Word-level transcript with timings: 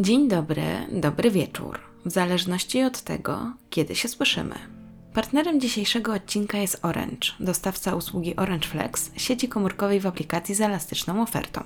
Dzień 0.00 0.28
dobry, 0.28 0.64
dobry 0.92 1.30
wieczór, 1.30 1.80
w 2.04 2.10
zależności 2.10 2.82
od 2.82 3.00
tego, 3.00 3.52
kiedy 3.70 3.94
się 3.94 4.08
słyszymy. 4.08 4.54
Partnerem 5.14 5.60
dzisiejszego 5.60 6.12
odcinka 6.12 6.58
jest 6.58 6.84
Orange, 6.84 7.28
dostawca 7.40 7.96
usługi 7.96 8.36
Orange 8.36 8.68
Flex, 8.68 9.10
sieci 9.16 9.48
komórkowej 9.48 10.00
w 10.00 10.06
aplikacji 10.06 10.54
z 10.54 10.60
elastyczną 10.60 11.22
ofertą. 11.22 11.62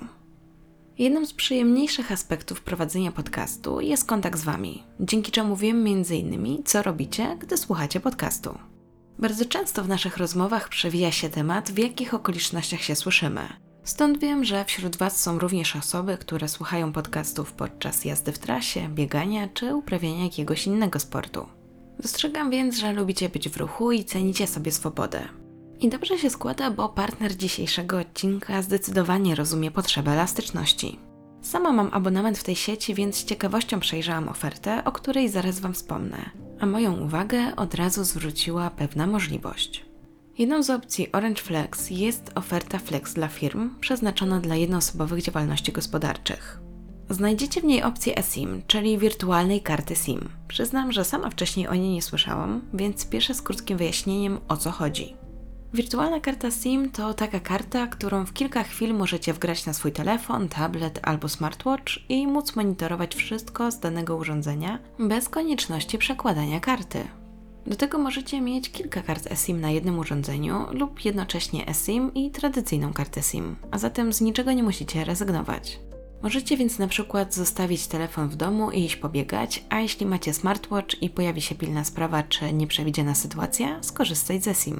Jednym 0.97 1.25
z 1.25 1.33
przyjemniejszych 1.33 2.11
aspektów 2.11 2.61
prowadzenia 2.61 3.11
podcastu 3.11 3.81
jest 3.81 4.05
kontakt 4.05 4.39
z 4.39 4.43
Wami, 4.43 4.83
dzięki 4.99 5.31
czemu 5.31 5.55
wiem 5.55 5.85
m.in. 5.87 6.63
co 6.63 6.83
robicie, 6.83 7.37
gdy 7.39 7.57
słuchacie 7.57 7.99
podcastu. 7.99 8.57
Bardzo 9.19 9.45
często 9.45 9.83
w 9.83 9.87
naszych 9.87 10.17
rozmowach 10.17 10.69
przewija 10.69 11.11
się 11.11 11.29
temat, 11.29 11.71
w 11.71 11.77
jakich 11.77 12.13
okolicznościach 12.13 12.81
się 12.81 12.95
słyszymy. 12.95 13.66
Stąd 13.87 14.17
wiem, 14.17 14.45
że 14.45 14.65
wśród 14.65 14.97
Was 14.97 15.21
są 15.21 15.39
również 15.39 15.75
osoby, 15.75 16.17
które 16.17 16.47
słuchają 16.47 16.93
podcastów 16.93 17.53
podczas 17.53 18.05
jazdy 18.05 18.31
w 18.31 18.39
trasie, 18.39 18.89
biegania 18.89 19.47
czy 19.53 19.75
uprawiania 19.75 20.23
jakiegoś 20.23 20.67
innego 20.67 20.99
sportu. 20.99 21.45
Dostrzegam 21.99 22.51
więc, 22.51 22.77
że 22.77 22.93
lubicie 22.93 23.29
być 23.29 23.49
w 23.49 23.57
ruchu 23.57 23.91
i 23.91 24.05
cenicie 24.05 24.47
sobie 24.47 24.71
swobodę. 24.71 25.27
I 25.79 25.89
dobrze 25.89 26.17
się 26.17 26.29
składa, 26.29 26.71
bo 26.71 26.89
partner 26.89 27.35
dzisiejszego 27.37 27.99
odcinka 27.99 28.61
zdecydowanie 28.61 29.35
rozumie 29.35 29.71
potrzebę 29.71 30.11
elastyczności. 30.11 30.99
Sama 31.41 31.71
mam 31.71 31.89
abonament 31.93 32.37
w 32.37 32.43
tej 32.43 32.55
sieci, 32.55 32.93
więc 32.95 33.15
z 33.15 33.25
ciekawością 33.25 33.79
przejrzałam 33.79 34.29
ofertę, 34.29 34.83
o 34.85 34.91
której 34.91 35.29
zaraz 35.29 35.59
Wam 35.59 35.73
wspomnę. 35.73 36.29
A 36.59 36.65
moją 36.65 36.99
uwagę 36.99 37.55
od 37.55 37.75
razu 37.75 38.03
zwróciła 38.03 38.69
pewna 38.69 39.07
możliwość. 39.07 39.86
Jedną 40.37 40.63
z 40.63 40.69
opcji 40.69 41.11
Orange 41.11 41.41
Flex 41.41 41.89
jest 41.89 42.31
oferta 42.35 42.79
Flex 42.79 43.13
dla 43.13 43.27
firm 43.27 43.69
przeznaczona 43.79 44.39
dla 44.39 44.55
jednoosobowych 44.55 45.23
działalności 45.23 45.71
gospodarczych. 45.71 46.59
Znajdziecie 47.09 47.61
w 47.61 47.63
niej 47.63 47.83
opcję 47.83 48.17
eSIM, 48.17 48.61
czyli 48.67 48.97
wirtualnej 48.97 49.61
karty 49.61 49.95
SIM. 49.95 50.29
Przyznam, 50.47 50.91
że 50.91 51.05
sama 51.05 51.29
wcześniej 51.29 51.67
o 51.67 51.75
niej 51.75 51.93
nie 51.93 52.01
słyszałam, 52.01 52.61
więc 52.73 53.01
spieszę 53.01 53.33
z 53.33 53.41
krótkim 53.41 53.77
wyjaśnieniem 53.77 54.39
o 54.47 54.57
co 54.57 54.71
chodzi. 54.71 55.15
Wirtualna 55.73 56.19
karta 56.19 56.51
SIM 56.51 56.91
to 56.91 57.13
taka 57.13 57.39
karta, 57.39 57.87
którą 57.87 58.25
w 58.25 58.33
kilka 58.33 58.63
chwil 58.63 58.93
możecie 58.93 59.33
wgrać 59.33 59.65
na 59.65 59.73
swój 59.73 59.91
telefon, 59.91 60.49
tablet 60.49 60.99
albo 61.03 61.29
smartwatch 61.29 62.09
i 62.09 62.27
móc 62.27 62.55
monitorować 62.55 63.15
wszystko 63.15 63.71
z 63.71 63.79
danego 63.79 64.15
urządzenia 64.15 64.79
bez 64.99 65.29
konieczności 65.29 65.97
przekładania 65.97 66.59
karty. 66.59 67.07
Do 67.67 67.75
tego 67.75 67.97
możecie 67.97 68.41
mieć 68.41 68.71
kilka 68.71 69.01
kart 69.01 69.31
eSIM 69.31 69.61
na 69.61 69.69
jednym 69.69 69.99
urządzeniu 69.99 70.65
lub 70.71 71.05
jednocześnie 71.05 71.67
eSIM 71.67 72.13
i 72.13 72.31
tradycyjną 72.31 72.93
kartę 72.93 73.23
SIM, 73.23 73.55
a 73.71 73.77
zatem 73.77 74.13
z 74.13 74.21
niczego 74.21 74.51
nie 74.51 74.63
musicie 74.63 75.05
rezygnować. 75.05 75.79
Możecie 76.23 76.57
więc 76.57 76.79
na 76.79 76.87
przykład 76.87 77.33
zostawić 77.33 77.87
telefon 77.87 78.29
w 78.29 78.35
domu 78.35 78.71
i 78.71 78.83
iść 78.83 78.95
pobiegać, 78.95 79.65
a 79.69 79.79
jeśli 79.79 80.05
macie 80.05 80.33
smartwatch 80.33 81.01
i 81.01 81.09
pojawi 81.09 81.41
się 81.41 81.55
pilna 81.55 81.83
sprawa 81.83 82.23
czy 82.23 82.53
nieprzewidziana 82.53 83.15
sytuacja, 83.15 83.83
skorzystać 83.83 84.43
z 84.43 84.47
eSIM. 84.47 84.79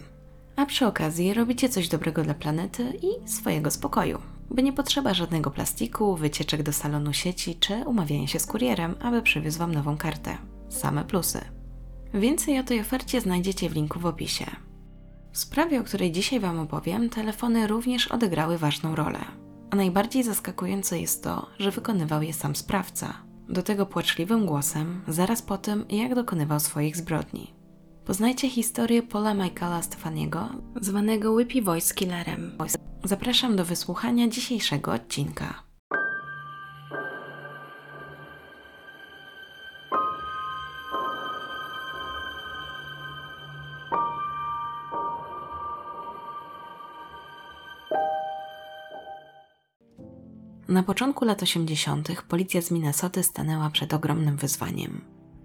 A 0.56 0.66
przy 0.66 0.86
okazji 0.86 1.34
robicie 1.34 1.70
coś 1.70 1.88
dobrego 1.88 2.24
dla 2.24 2.34
planety 2.34 2.94
i 3.02 3.30
swojego 3.30 3.72
spokoju, 3.72 4.22
by 4.52 4.64
nie 4.64 4.74
potrzeba 4.74 5.14
żadnego 5.14 5.52
plastiku, 5.52 6.16
wycieczek 6.16 6.64
do 6.64 6.74
salonu 6.74 7.14
sieci 7.14 7.56
czy 7.56 7.74
umawiania 7.74 8.28
się 8.28 8.40
z 8.40 8.46
kurierem, 8.46 8.96
aby 9.02 9.22
przywiózł 9.22 9.60
Wam 9.60 9.74
nową 9.74 9.98
kartę. 9.98 10.38
Same 10.70 11.06
plusy. 11.06 11.57
Więcej 12.20 12.60
o 12.60 12.64
tej 12.64 12.80
ofercie 12.80 13.22
znajdziecie 13.22 13.70
w 13.70 13.76
linku 13.76 14.00
w 14.00 14.06
opisie. 14.06 14.46
W 15.32 15.38
sprawie, 15.38 15.80
o 15.80 15.84
której 15.84 16.12
dzisiaj 16.12 16.40
Wam 16.40 16.60
opowiem, 16.60 17.10
telefony 17.10 17.68
również 17.68 18.08
odegrały 18.08 18.58
ważną 18.58 18.96
rolę. 18.96 19.20
A 19.70 19.76
najbardziej 19.76 20.24
zaskakujące 20.24 21.00
jest 21.00 21.24
to, 21.24 21.48
że 21.60 21.72
wykonywał 21.72 22.22
je 22.22 22.34
sam 22.34 22.56
sprawca. 22.56 23.14
Do 23.50 23.64
tego 23.64 23.86
płaczliwym 23.86 24.46
głosem, 24.46 25.02
zaraz 25.08 25.42
po 25.42 25.58
tym, 25.58 25.86
jak 25.90 26.16
dokonywał 26.16 26.60
swoich 26.60 26.98
zbrodni. 26.98 27.54
Poznajcie 28.06 28.50
historię 28.50 29.04
Paula 29.04 29.34
Michaela 29.34 29.82
Stefaniego, 29.82 30.50
zwanego 30.82 31.32
Whippy 31.32 31.62
Voice 31.62 31.94
Killerem. 31.94 32.58
Zapraszam 33.04 33.56
do 33.56 33.66
wysłuchania 33.66 34.28
dzisiejszego 34.28 34.94
odcinka. 34.94 35.67
Początku 50.88 51.26
lat 51.26 51.44
80. 51.44 52.22
policja 52.22 52.62
z 52.62 52.72
Minnesoty 52.72 53.24
stanęła 53.24 53.70
przed 53.70 53.94
ogromnym 53.94 54.38
wyzwaniem. 54.38 55.02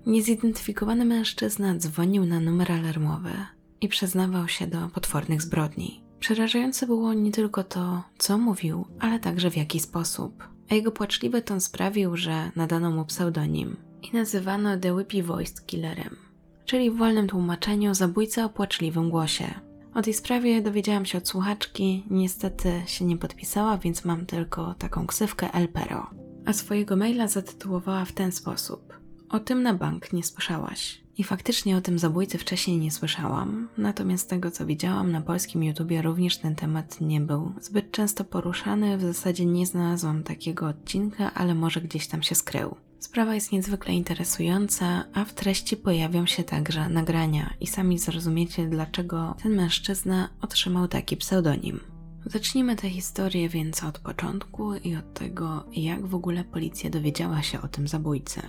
Niezidentyfikowany 0.06 1.04
mężczyzna 1.04 1.74
dzwonił 1.74 2.26
na 2.26 2.40
numer 2.40 2.72
alarmowy 2.72 3.32
i 3.80 3.88
przyznawał 3.88 4.48
się 4.48 4.66
do 4.66 4.88
potwornych 4.88 5.42
zbrodni. 5.42 6.04
Przerażające 6.20 6.86
było 6.86 7.14
nie 7.14 7.32
tylko 7.32 7.64
to, 7.64 8.02
co 8.18 8.38
mówił, 8.38 8.86
ale 9.00 9.20
także 9.20 9.50
w 9.50 9.56
jaki 9.56 9.80
sposób. 9.80 10.48
A 10.70 10.74
jego 10.74 10.92
płaczliwy 10.92 11.42
ton 11.42 11.60
sprawił, 11.60 12.16
że 12.16 12.50
nadano 12.56 12.90
mu 12.90 13.04
pseudonim 13.04 13.76
i 14.02 14.16
nazywano 14.16 14.78
The 14.78 14.94
Whippy 14.94 15.22
Voiced 15.22 15.66
Killerem, 15.66 16.16
czyli 16.64 16.90
w 16.90 16.96
wolnym 16.96 17.28
tłumaczeniu 17.28 17.94
zabójca 17.94 18.44
o 18.44 18.48
płaczliwym 18.48 19.10
głosie. 19.10 19.71
O 19.94 20.02
tej 20.02 20.14
sprawie 20.14 20.62
dowiedziałam 20.62 21.06
się 21.06 21.18
od 21.18 21.28
słuchaczki, 21.28 22.04
niestety 22.10 22.82
się 22.86 23.04
nie 23.04 23.16
podpisała, 23.16 23.78
więc 23.78 24.04
mam 24.04 24.26
tylko 24.26 24.74
taką 24.74 25.06
ksywkę 25.06 25.52
Elpero. 25.54 26.10
A 26.46 26.52
swojego 26.52 26.96
maila 26.96 27.28
zatytułowała 27.28 28.04
w 28.04 28.12
ten 28.12 28.32
sposób. 28.32 28.98
O 29.28 29.40
tym 29.40 29.62
na 29.62 29.74
bank 29.74 30.12
nie 30.12 30.22
słyszałaś. 30.22 31.02
I 31.18 31.24
faktycznie 31.24 31.76
o 31.76 31.80
tym 31.80 31.98
zabójcy 31.98 32.38
wcześniej 32.38 32.78
nie 32.78 32.90
słyszałam, 32.90 33.68
natomiast 33.78 34.24
z 34.24 34.26
tego 34.26 34.50
co 34.50 34.66
widziałam 34.66 35.12
na 35.12 35.20
polskim 35.20 35.62
YouTubie 35.62 36.02
również 36.02 36.38
ten 36.38 36.54
temat 36.54 37.00
nie 37.00 37.20
był 37.20 37.52
zbyt 37.60 37.90
często 37.90 38.24
poruszany, 38.24 38.98
w 38.98 39.02
zasadzie 39.02 39.46
nie 39.46 39.66
znalazłam 39.66 40.22
takiego 40.22 40.66
odcinka, 40.66 41.34
ale 41.34 41.54
może 41.54 41.80
gdzieś 41.80 42.06
tam 42.06 42.22
się 42.22 42.34
skrył. 42.34 42.76
Sprawa 43.02 43.34
jest 43.34 43.52
niezwykle 43.52 43.94
interesująca, 43.94 45.04
a 45.14 45.24
w 45.24 45.34
treści 45.34 45.76
pojawią 45.76 46.26
się 46.26 46.44
także 46.44 46.88
nagrania 46.88 47.54
i 47.60 47.66
sami 47.66 47.98
zrozumiecie, 47.98 48.66
dlaczego 48.66 49.34
ten 49.42 49.54
mężczyzna 49.54 50.28
otrzymał 50.40 50.88
taki 50.88 51.16
pseudonim. 51.16 51.80
Zacznijmy 52.26 52.76
tę 52.76 52.90
historię 52.90 53.48
więc 53.48 53.84
od 53.84 53.98
początku 53.98 54.74
i 54.74 54.96
od 54.96 55.14
tego, 55.14 55.64
jak 55.72 56.06
w 56.06 56.14
ogóle 56.14 56.44
policja 56.44 56.90
dowiedziała 56.90 57.42
się 57.42 57.60
o 57.60 57.68
tym 57.68 57.88
zabójcy. 57.88 58.40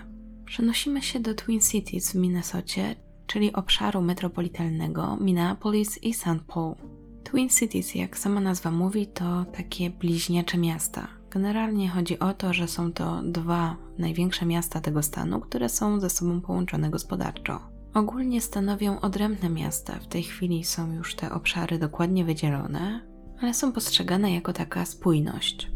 Przenosimy 0.46 1.02
się 1.02 1.20
do 1.20 1.34
Twin 1.34 1.62
Cities 1.62 2.12
w 2.12 2.16
Minnesocie, 2.16 2.96
czyli 3.28 3.54
obszaru 3.54 4.02
metropolitalnego 4.02 5.16
Minneapolis 5.16 6.04
i 6.04 6.14
St. 6.14 6.40
Paul. 6.48 6.76
Twin 7.24 7.50
Cities, 7.50 7.96
jak 7.96 8.18
sama 8.18 8.42
nazwa 8.42 8.72
mówi, 8.72 9.08
to 9.08 9.46
takie 9.46 9.90
bliźniacze 9.90 10.58
miasta, 10.58 11.08
Generalnie 11.34 11.90
chodzi 11.90 12.20
o 12.20 12.34
to, 12.34 12.54
że 12.54 12.68
są 12.68 12.92
to 12.92 13.22
dwa 13.24 13.76
największe 13.98 14.46
miasta 14.46 14.82
tego 14.82 15.04
stanu, 15.04 15.40
które 15.40 15.70
są 15.70 16.00
ze 16.00 16.10
sobą 16.10 16.42
połączone 16.42 16.90
gospodarczo. 16.90 17.60
Ogólnie 17.94 18.42
stanowią 18.42 19.00
odrębne 19.00 19.50
miasta, 19.50 20.00
w 20.00 20.08
tej 20.08 20.24
chwili 20.24 20.64
są 20.64 20.94
już 20.94 21.16
te 21.16 21.32
obszary 21.32 21.80
dokładnie 21.80 22.26
wydzielone, 22.26 23.02
ale 23.42 23.54
są 23.54 23.72
postrzegane 23.72 24.34
jako 24.34 24.54
taka 24.54 24.86
spójność. 24.86 25.72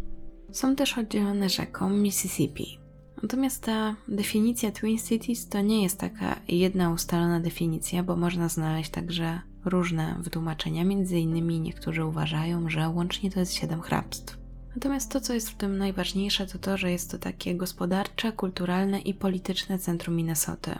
Są 0.51 0.75
też 0.75 0.97
oddzielone 0.97 1.49
rzeką 1.49 1.89
Mississippi. 1.89 2.79
Natomiast 3.23 3.63
ta 3.63 3.95
definicja 4.07 4.71
Twin 4.71 4.97
Cities 4.97 5.49
to 5.49 5.61
nie 5.61 5.83
jest 5.83 5.99
taka 5.99 6.35
jedna 6.47 6.91
ustalona 6.93 7.39
definicja, 7.39 8.03
bo 8.03 8.15
można 8.15 8.49
znaleźć 8.49 8.91
także 8.91 9.41
różne 9.65 10.15
wytłumaczenia. 10.19 10.85
Między 10.85 11.19
innymi 11.19 11.59
niektórzy 11.59 12.05
uważają, 12.05 12.69
że 12.69 12.89
łącznie 12.89 13.31
to 13.31 13.39
jest 13.39 13.53
siedem 13.53 13.81
hrabstw. 13.81 14.46
Natomiast 14.77 15.11
to, 15.11 15.21
co 15.21 15.33
jest 15.33 15.49
w 15.49 15.55
tym 15.55 15.77
najważniejsze, 15.77 16.47
to 16.47 16.59
to, 16.59 16.77
że 16.77 16.91
jest 16.91 17.11
to 17.11 17.17
takie 17.17 17.55
gospodarcze, 17.55 18.31
kulturalne 18.31 18.99
i 18.99 19.13
polityczne 19.13 19.79
centrum 19.79 20.15
Minnesoty. 20.15 20.79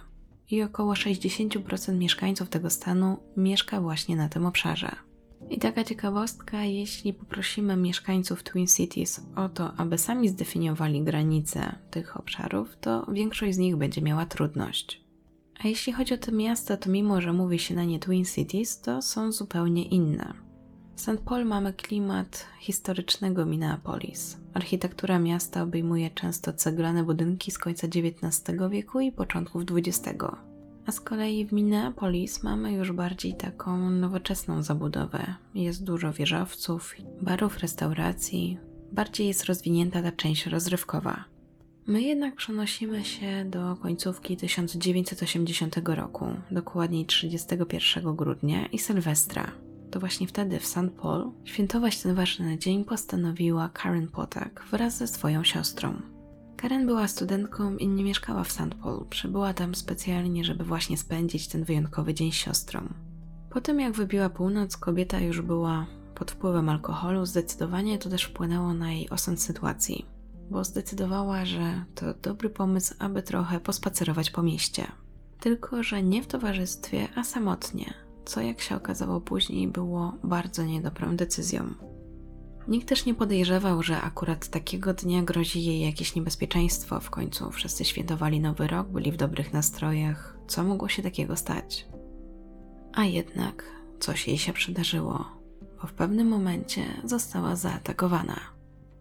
I 0.52 0.64
około 0.64 0.94
60% 0.94 1.98
mieszkańców 1.98 2.50
tego 2.50 2.70
stanu 2.70 3.18
mieszka 3.38 3.82
właśnie 3.82 4.16
na 4.16 4.30
tym 4.30 4.46
obszarze. 4.46 4.96
I 5.50 5.60
taka 5.60 5.84
ciekawostka, 5.84 6.64
jeśli 6.64 7.14
poprosimy 7.14 7.76
mieszkańców 7.76 8.44
Twin 8.44 8.68
Cities 8.68 9.22
o 9.36 9.50
to, 9.50 9.74
aby 9.78 9.98
sami 9.98 10.30
zdefiniowali 10.30 11.04
granice 11.04 11.76
tych 11.92 12.18
obszarów, 12.18 12.78
to 12.82 13.06
większość 13.12 13.56
z 13.56 13.58
nich 13.58 13.76
będzie 13.76 14.02
miała 14.02 14.26
trudność. 14.26 15.02
A 15.64 15.68
jeśli 15.68 15.94
chodzi 15.94 16.14
o 16.14 16.18
te 16.18 16.32
miasta, 16.32 16.78
to 16.78 16.90
mimo, 16.90 17.22
że 17.22 17.34
mówi 17.34 17.60
się 17.60 17.76
na 17.76 17.84
nie 17.84 18.00
Twin 18.00 18.26
Cities, 18.26 18.82
to 18.82 19.02
są 19.02 19.32
zupełnie 19.32 19.86
inne. 19.86 20.47
W 20.98 21.02
St. 21.02 21.22
Paul 21.26 21.46
mamy 21.46 21.74
klimat 21.74 22.46
historycznego 22.60 23.46
Minneapolis. 23.46 24.38
Architektura 24.54 25.20
miasta 25.20 25.64
obejmuje 25.64 26.10
często 26.10 26.54
ceglane 26.54 27.04
budynki 27.04 27.52
z 27.52 27.58
końca 27.58 27.88
XIX 27.88 28.58
wieku 28.70 29.00
i 29.00 29.12
początków 29.12 29.64
XX. 29.72 30.24
A 30.86 30.92
z 30.92 31.02
kolei 31.02 31.46
w 31.46 31.54
Minneapolis 31.54 32.44
mamy 32.44 32.74
już 32.74 32.92
bardziej 32.92 33.34
taką 33.34 33.90
nowoczesną 33.90 34.64
zabudowę. 34.64 35.36
Jest 35.56 35.84
dużo 35.84 36.14
wieżowców, 36.14 36.96
barów, 37.22 37.60
restauracji, 37.60 38.58
bardziej 38.92 39.28
jest 39.28 39.46
rozwinięta 39.46 40.02
ta 40.02 40.12
część 40.12 40.46
rozrywkowa. 40.46 41.24
My 41.88 42.02
jednak 42.02 42.36
przenosimy 42.36 43.06
się 43.06 43.46
do 43.46 43.76
końcówki 43.76 44.38
1980 44.38 45.78
roku, 45.86 46.26
dokładniej 46.52 47.06
31 47.06 48.16
grudnia 48.16 48.66
i 48.66 48.80
Sylwestra. 48.80 49.67
To 49.92 50.00
właśnie 50.00 50.28
wtedy 50.28 50.60
w 50.60 50.66
St. 50.66 50.92
Paul 51.02 51.32
świętować 51.44 52.02
ten 52.02 52.16
ważny 52.16 52.58
dzień 52.58 52.86
postanowiła 52.86 53.70
Karen 53.70 54.08
Potak 54.08 54.64
wraz 54.72 54.98
ze 54.98 55.08
swoją 55.08 55.44
siostrą. 55.44 56.02
Karen 56.58 56.86
była 56.86 57.08
studentką 57.08 57.78
i 57.78 57.88
nie 57.88 58.04
mieszkała 58.04 58.44
w 58.44 58.52
St. 58.52 58.76
Paul. 58.84 59.06
Przybyła 59.10 59.54
tam 59.54 59.76
specjalnie, 59.76 60.44
żeby 60.44 60.64
właśnie 60.64 60.98
spędzić 60.98 61.48
ten 61.48 61.64
wyjątkowy 61.64 62.14
dzień 62.14 62.32
z 62.32 62.36
siostrą. 62.36 62.94
Po 63.50 63.62
tym 63.62 63.80
jak 63.80 63.94
wybiła 63.94 64.30
północ, 64.30 64.78
kobieta 64.78 65.20
już 65.20 65.42
była 65.42 65.86
pod 66.16 66.32
wpływem 66.32 66.70
alkoholu. 66.70 67.26
Zdecydowanie 67.26 67.98
to 67.98 68.10
też 68.10 68.24
wpłynęło 68.24 68.74
na 68.74 68.92
jej 68.92 69.10
osąd 69.10 69.42
sytuacji, 69.42 70.06
bo 70.52 70.64
zdecydowała, 70.64 71.46
że 71.46 71.86
to 71.96 72.14
dobry 72.14 72.50
pomysł, 72.50 72.96
aby 73.00 73.24
trochę 73.24 73.60
pospacerować 73.60 74.30
po 74.30 74.44
mieście. 74.44 74.88
Tylko, 75.40 75.84
że 75.84 76.04
nie 76.04 76.24
w 76.24 76.28
towarzystwie, 76.28 77.08
a 77.16 77.24
samotnie, 77.24 77.94
co 78.28 78.42
jak 78.42 78.62
się 78.62 78.76
okazało 78.76 79.22
później 79.22 79.68
było 79.68 80.14
bardzo 80.24 80.64
niedobrą 80.64 81.16
decyzją. 81.16 81.74
Nikt 82.68 82.88
też 82.88 83.06
nie 83.06 83.14
podejrzewał, 83.14 83.84
że 83.84 84.02
akurat 84.02 84.48
takiego 84.48 84.94
dnia 84.94 85.24
grozi 85.24 85.66
jej 85.66 85.82
jakieś 85.82 86.16
niebezpieczeństwo. 86.16 87.00
W 87.00 87.10
końcu 87.10 87.52
wszyscy 87.52 87.86
świętowali 87.86 88.40
nowy 88.40 88.68
rok, 88.68 88.88
byli 88.88 89.12
w 89.12 89.18
dobrych 89.18 89.54
nastrojach. 89.54 90.38
Co 90.48 90.64
mogło 90.64 90.88
się 90.88 91.04
takiego 91.04 91.36
stać? 91.36 91.88
A 92.94 93.06
jednak 93.06 93.64
coś 94.00 94.28
jej 94.28 94.38
się 94.38 94.54
przydarzyło, 94.54 95.26
bo 95.82 95.88
w 95.88 95.94
pewnym 95.94 96.28
momencie 96.28 96.84
została 97.04 97.56
zaatakowana. 97.56 98.40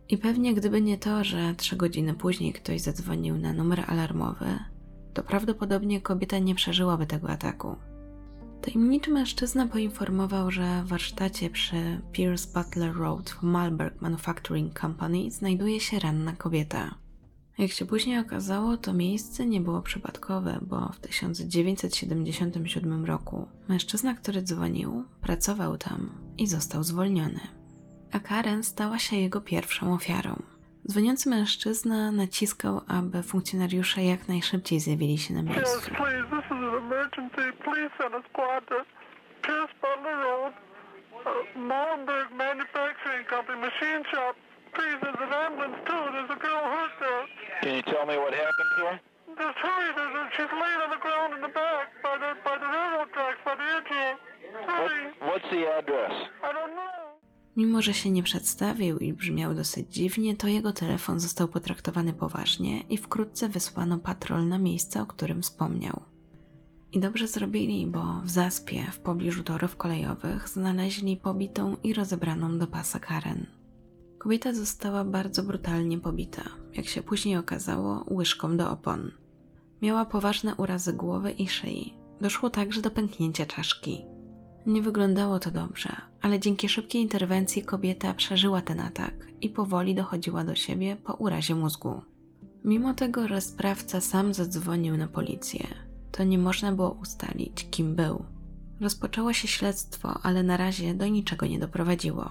I 0.09 0.19
pewnie 0.19 0.55
gdyby 0.55 0.83
nie 0.83 0.99
to, 0.99 1.25
że 1.25 1.55
trzy 1.55 1.77
godziny 1.77 2.15
później 2.15 2.53
ktoś 2.53 2.81
zadzwonił 2.81 3.39
na 3.39 3.53
numer 3.53 3.85
alarmowy, 3.87 4.59
to 5.15 5.23
prawdopodobnie 5.23 6.01
kobieta 6.01 6.39
nie 6.39 6.55
przeżyłaby 6.55 7.07
tego 7.07 7.29
ataku. 7.29 7.77
Tajemniczy 8.67 9.11
mężczyzna 9.11 9.67
poinformował, 9.67 10.51
że 10.51 10.83
w 10.85 10.89
warsztacie 10.89 11.51
przy 11.51 12.01
Pierce 12.13 12.49
Butler 12.55 12.97
Road 12.97 13.31
w 13.31 13.43
Malberg 13.43 14.01
Manufacturing 14.01 14.81
Company 14.81 15.31
znajduje 15.31 15.81
się 15.81 15.99
ranna 15.99 16.33
kobieta. 16.33 16.95
Jak 17.59 17.71
się 17.71 17.87
później 17.87 18.19
okazało, 18.19 18.77
to 18.77 18.93
miejsce 18.93 19.47
nie 19.47 19.61
było 19.61 19.83
przypadkowe, 19.83 20.59
bo 20.63 20.93
w 20.93 21.01
1977 21.01 23.05
roku 23.05 23.49
mężczyzna, 23.69 24.15
który 24.15 24.43
dzwonił, 24.43 25.05
pracował 25.21 25.79
tam 25.79 26.11
i 26.39 26.47
został 26.47 26.85
zwolniony. 26.85 27.41
A 28.13 28.21
Karen 28.21 28.63
stała 28.63 28.99
się 28.99 29.17
jego 29.17 29.41
pierwszą 29.41 29.95
ofiarą. 29.95 30.43
Dzwoniący 30.91 31.29
mężczyzna 31.31 32.13
naciskał, 32.13 32.81
aby 32.89 33.23
funkcjonariusze 33.23 34.03
jak 34.05 34.29
najszybciej 34.29 34.81
zjawili 34.81 35.19
się 35.19 35.35
na 35.35 35.41
Yes, 35.41 35.57
miejscu. 35.57 35.91
please. 35.95 36.25
This 36.31 36.45
is 36.45 36.51
an 36.51 36.75
emergency. 36.85 37.45
Please 37.65 37.91
send 37.99 38.15
a 38.15 38.23
squad 38.31 38.61
to 38.69 38.77
Pierce 39.43 39.73
Butler 39.83 40.17
Road, 40.27 40.53
Malmberg 41.57 42.29
Manufacturing 42.45 43.25
Company, 43.35 43.59
machine 43.61 44.03
shop. 44.13 44.35
Please, 44.77 44.99
there's 45.03 45.21
an 45.29 45.33
ambulance 45.47 45.79
too. 45.89 46.05
There's 46.15 46.31
a 46.39 46.41
girl 46.47 46.63
hurt 46.75 46.95
there. 47.03 47.25
Can 47.63 47.73
you 47.79 47.83
tell 47.93 48.07
me 48.11 48.17
what 48.25 48.33
happened 48.45 48.71
to 48.79 48.83
her? 48.91 48.97
Just 49.43 49.59
hurry. 49.67 49.89
There's 49.99 50.15
a, 50.21 50.23
she's 50.37 50.53
laying 50.63 50.81
on 50.87 50.91
the 50.97 51.03
ground 51.07 51.31
in 51.37 51.41
the 51.47 51.53
back 51.63 51.87
by 52.05 52.15
the 52.23 52.31
by 52.47 52.55
the 52.63 52.69
railroad 52.77 53.09
tracks 53.17 53.41
by 53.47 53.55
the 53.61 53.67
edge 53.77 53.89
here. 53.99 54.15
What, 54.55 54.71
Hurry. 54.71 55.05
what's 55.29 55.49
the 55.51 55.63
address? 55.79 55.86
Mimo, 57.77 57.83
że 57.83 57.95
się 57.95 58.11
nie 58.11 58.23
przedstawił 58.23 58.99
i 58.99 59.13
brzmiał 59.13 59.55
dosyć 59.55 59.95
dziwnie, 59.95 60.37
to 60.37 60.49
jego 60.49 60.73
telefon 60.73 61.21
został 61.21 61.49
potraktowany 61.49 62.13
poważnie 62.13 62.81
i 62.81 62.97
wkrótce 62.97 63.49
wysłano 63.49 63.99
patrol 63.99 64.49
na 64.49 64.59
miejsce, 64.59 65.03
o 65.03 65.07
którym 65.07 65.43
wspomniał. 65.43 66.03
I 66.93 67.01
dobrze 67.01 67.29
zrobili, 67.29 67.87
bo 67.87 68.21
w 68.25 68.31
zaspie 68.31 68.87
w 68.93 68.99
pobliżu 68.99 69.43
torów 69.43 69.77
kolejowych 69.77 70.49
znaleźli 70.49 71.17
pobitą 71.17 71.77
i 71.83 71.95
rozebraną 71.95 72.59
do 72.59 72.67
pasa 72.67 72.99
Karen. 72.99 73.47
Kobieta 74.19 74.55
została 74.55 75.05
bardzo 75.05 75.43
brutalnie 75.43 75.99
pobita, 75.99 76.43
jak 76.75 76.87
się 76.87 77.03
później 77.03 77.37
okazało, 77.37 78.05
łyżką 78.11 78.57
do 78.57 78.71
opon. 78.71 79.11
Miała 79.83 80.05
poważne 80.05 80.55
urazy 80.55 80.93
głowy 80.93 81.31
i 81.31 81.49
szyi. 81.49 81.95
Doszło 82.21 82.51
także 82.51 82.83
do 82.83 82.91
pęknięcia 82.91 83.47
czaszki. 83.47 84.16
Nie 84.67 84.83
wyglądało 84.83 85.39
to 85.39 85.51
dobrze, 85.51 85.97
ale 86.23 86.41
dzięki 86.41 86.69
szybkiej 86.69 87.03
interwencji 87.03 87.63
kobieta 87.63 88.15
przeżyła 88.15 88.61
ten 88.61 88.81
atak 88.81 89.15
i 89.41 89.51
powoli 89.51 89.95
dochodziła 89.95 90.45
do 90.45 90.55
siebie 90.55 90.97
po 90.97 91.15
urazie 91.15 91.55
mózgu. 91.55 92.03
Mimo 92.65 92.95
tego, 92.95 93.29
że 93.29 93.41
sprawca 93.41 94.01
sam 94.01 94.35
zadzwonił 94.35 94.97
na 94.97 95.09
policję, 95.09 95.67
to 96.13 96.25
nie 96.25 96.39
można 96.39 96.73
było 96.73 96.91
ustalić, 96.91 97.71
kim 97.71 97.95
był. 97.95 98.25
Rozpoczęło 98.81 99.33
się 99.33 99.49
śledztwo, 99.49 100.21
ale 100.23 100.43
na 100.43 100.57
razie 100.57 100.95
do 100.95 101.07
niczego 101.07 101.47
nie 101.47 101.59
doprowadziło. 101.59 102.31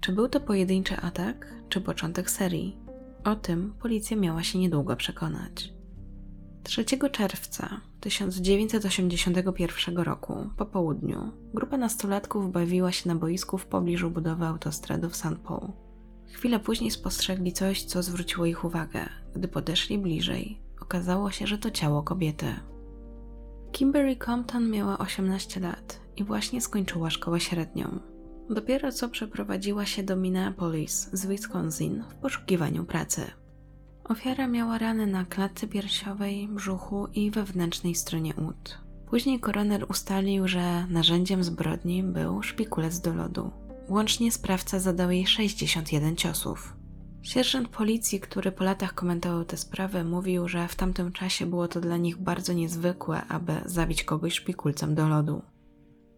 Czy 0.00 0.12
był 0.12 0.28
to 0.28 0.40
pojedynczy 0.40 0.96
atak, 0.96 1.54
czy 1.68 1.80
początek 1.80 2.30
serii? 2.30 2.76
O 3.24 3.36
tym 3.36 3.74
policja 3.82 4.16
miała 4.16 4.42
się 4.42 4.58
niedługo 4.58 4.96
przekonać. 4.96 5.79
3 6.62 6.84
czerwca 7.12 7.80
1981 8.00 9.98
roku, 9.98 10.50
po 10.56 10.66
południu, 10.66 11.32
grupa 11.54 11.76
nastolatków 11.76 12.52
bawiła 12.52 12.92
się 12.92 13.08
na 13.08 13.14
boisku 13.14 13.58
w 13.58 13.66
pobliżu 13.66 14.10
budowy 14.10 14.44
autostrady 14.44 15.08
w 15.08 15.16
St. 15.16 15.36
Paul. 15.44 15.72
Chwilę 16.32 16.60
później 16.60 16.90
spostrzegli 16.90 17.52
coś, 17.52 17.84
co 17.84 18.02
zwróciło 18.02 18.46
ich 18.46 18.64
uwagę. 18.64 19.08
Gdy 19.34 19.48
podeszli 19.48 19.98
bliżej, 19.98 20.60
okazało 20.80 21.30
się, 21.30 21.46
że 21.46 21.58
to 21.58 21.70
ciało 21.70 22.02
kobiety. 22.02 22.46
Kimberly 23.72 24.16
Compton 24.16 24.70
miała 24.70 24.98
18 24.98 25.60
lat 25.60 26.00
i 26.16 26.24
właśnie 26.24 26.60
skończyła 26.60 27.10
szkołę 27.10 27.40
średnią. 27.40 28.00
Dopiero 28.50 28.92
co 28.92 29.08
przeprowadziła 29.08 29.86
się 29.86 30.02
do 30.02 30.16
Minneapolis 30.16 31.10
z 31.12 31.26
Wisconsin 31.26 32.04
w 32.08 32.14
poszukiwaniu 32.14 32.84
pracy. 32.84 33.39
Ofiara 34.10 34.46
miała 34.46 34.78
rany 34.78 35.06
na 35.06 35.24
klatce 35.24 35.66
piersiowej, 35.66 36.48
brzuchu 36.48 37.06
i 37.14 37.30
wewnętrznej 37.30 37.94
stronie 37.94 38.34
ud. 38.34 38.78
Później 39.10 39.40
koroner 39.40 39.86
ustalił, 39.90 40.48
że 40.48 40.86
narzędziem 40.86 41.44
zbrodni 41.44 42.02
był 42.02 42.42
szpikulec 42.42 43.00
do 43.00 43.14
lodu. 43.14 43.50
Łącznie 43.88 44.32
sprawca 44.32 44.78
zadał 44.78 45.10
jej 45.10 45.26
61 45.26 46.16
ciosów. 46.16 46.76
Sierżant 47.22 47.68
policji, 47.68 48.20
który 48.20 48.52
po 48.52 48.64
latach 48.64 48.94
komentował 48.94 49.44
tę 49.44 49.56
sprawę, 49.56 50.04
mówił, 50.04 50.48
że 50.48 50.68
w 50.68 50.76
tamtym 50.76 51.12
czasie 51.12 51.46
było 51.46 51.68
to 51.68 51.80
dla 51.80 51.96
nich 51.96 52.16
bardzo 52.16 52.52
niezwykłe, 52.52 53.22
aby 53.28 53.52
zabić 53.64 54.04
kogoś 54.04 54.34
szpikulcem 54.34 54.94
do 54.94 55.08
lodu. 55.08 55.42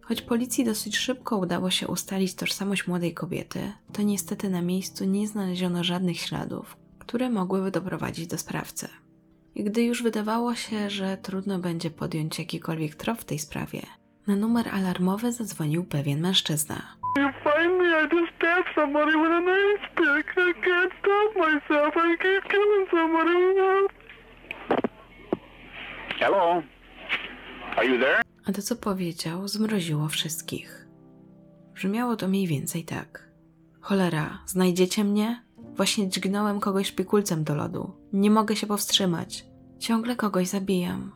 Choć 0.01 0.21
policji 0.21 0.65
dosyć 0.65 0.97
szybko 0.97 1.37
udało 1.37 1.69
się 1.69 1.87
ustalić 1.87 2.35
tożsamość 2.35 2.87
młodej 2.87 3.13
kobiety, 3.13 3.71
to 3.91 4.01
niestety 4.01 4.49
na 4.49 4.61
miejscu 4.61 5.05
nie 5.05 5.27
znaleziono 5.27 5.83
żadnych 5.83 6.19
śladów, 6.19 6.82
które 7.05 7.29
mogłyby 7.29 7.71
doprowadzić 7.71 8.27
do 8.27 8.37
sprawcy. 8.37 8.87
I 9.55 9.63
gdy 9.63 9.83
już 9.83 10.03
wydawało 10.03 10.55
się, 10.55 10.89
że 10.89 11.17
trudno 11.17 11.59
będzie 11.59 11.89
podjąć 11.91 12.39
jakikolwiek 12.39 12.95
trop 12.95 13.19
w 13.19 13.25
tej 13.25 13.39
sprawie, 13.39 13.81
na 14.27 14.35
numer 14.35 14.69
alarmowy 14.69 15.31
zadzwonił 15.31 15.83
pewien 15.83 16.21
mężczyzna. 16.21 16.81
You 17.17 17.29
find 17.43 17.77
me? 17.77 17.83
I 18.03 18.15
just 18.15 18.33
stabbed 18.35 18.75
somebody 18.75 19.11
with 19.11 19.31
a 19.31 19.41
knife 19.41 19.83
pick. 19.95 20.27
I 20.37 20.53
can't 20.65 20.91
stop 20.99 21.35
myself. 21.35 21.93
I 21.95 22.17
keep 22.17 22.43
killing 22.51 22.89
somebody. 22.91 23.31
Hello? 26.19 26.63
Are 27.77 27.87
you 27.87 27.99
there? 27.99 28.21
A 28.45 28.51
to, 28.51 28.61
co 28.61 28.75
powiedział, 28.75 29.47
zmroziło 29.47 30.07
wszystkich. 30.07 30.87
Brzmiało 31.73 32.15
to 32.15 32.27
mniej 32.27 32.47
więcej 32.47 32.83
tak. 32.85 33.31
Cholera, 33.81 34.39
znajdziecie 34.45 35.03
mnie? 35.03 35.43
Właśnie 35.75 36.09
dźgnąłem 36.09 36.59
kogoś 36.59 36.87
szpikulcem 36.87 37.43
do 37.43 37.55
lodu. 37.55 37.91
Nie 38.13 38.31
mogę 38.31 38.55
się 38.55 38.67
powstrzymać. 38.67 39.45
Ciągle 39.79 40.15
kogoś 40.15 40.47
zabijam. 40.47 41.11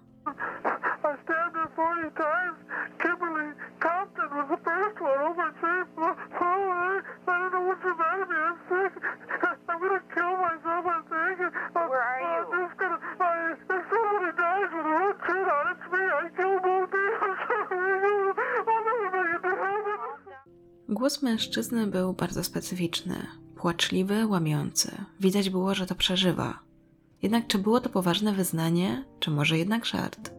Głos 20.90 21.22
mężczyzny 21.22 21.88
był 21.88 22.14
bardzo 22.14 22.44
specyficzny. 22.44 23.28
Płaczliwy, 23.56 24.28
łamiący. 24.28 24.92
Widać 25.20 25.50
było, 25.50 25.76
że 25.76 25.86
to 25.86 25.96
przeżywa. 25.96 26.60
Jednak 27.22 27.48
czy 27.48 27.58
było 27.58 27.80
to 27.82 27.90
poważne 27.90 28.34
wyznanie, 28.34 29.06
czy 29.20 29.32
może 29.32 29.58
jednak 29.58 29.86
żart? 29.86 30.32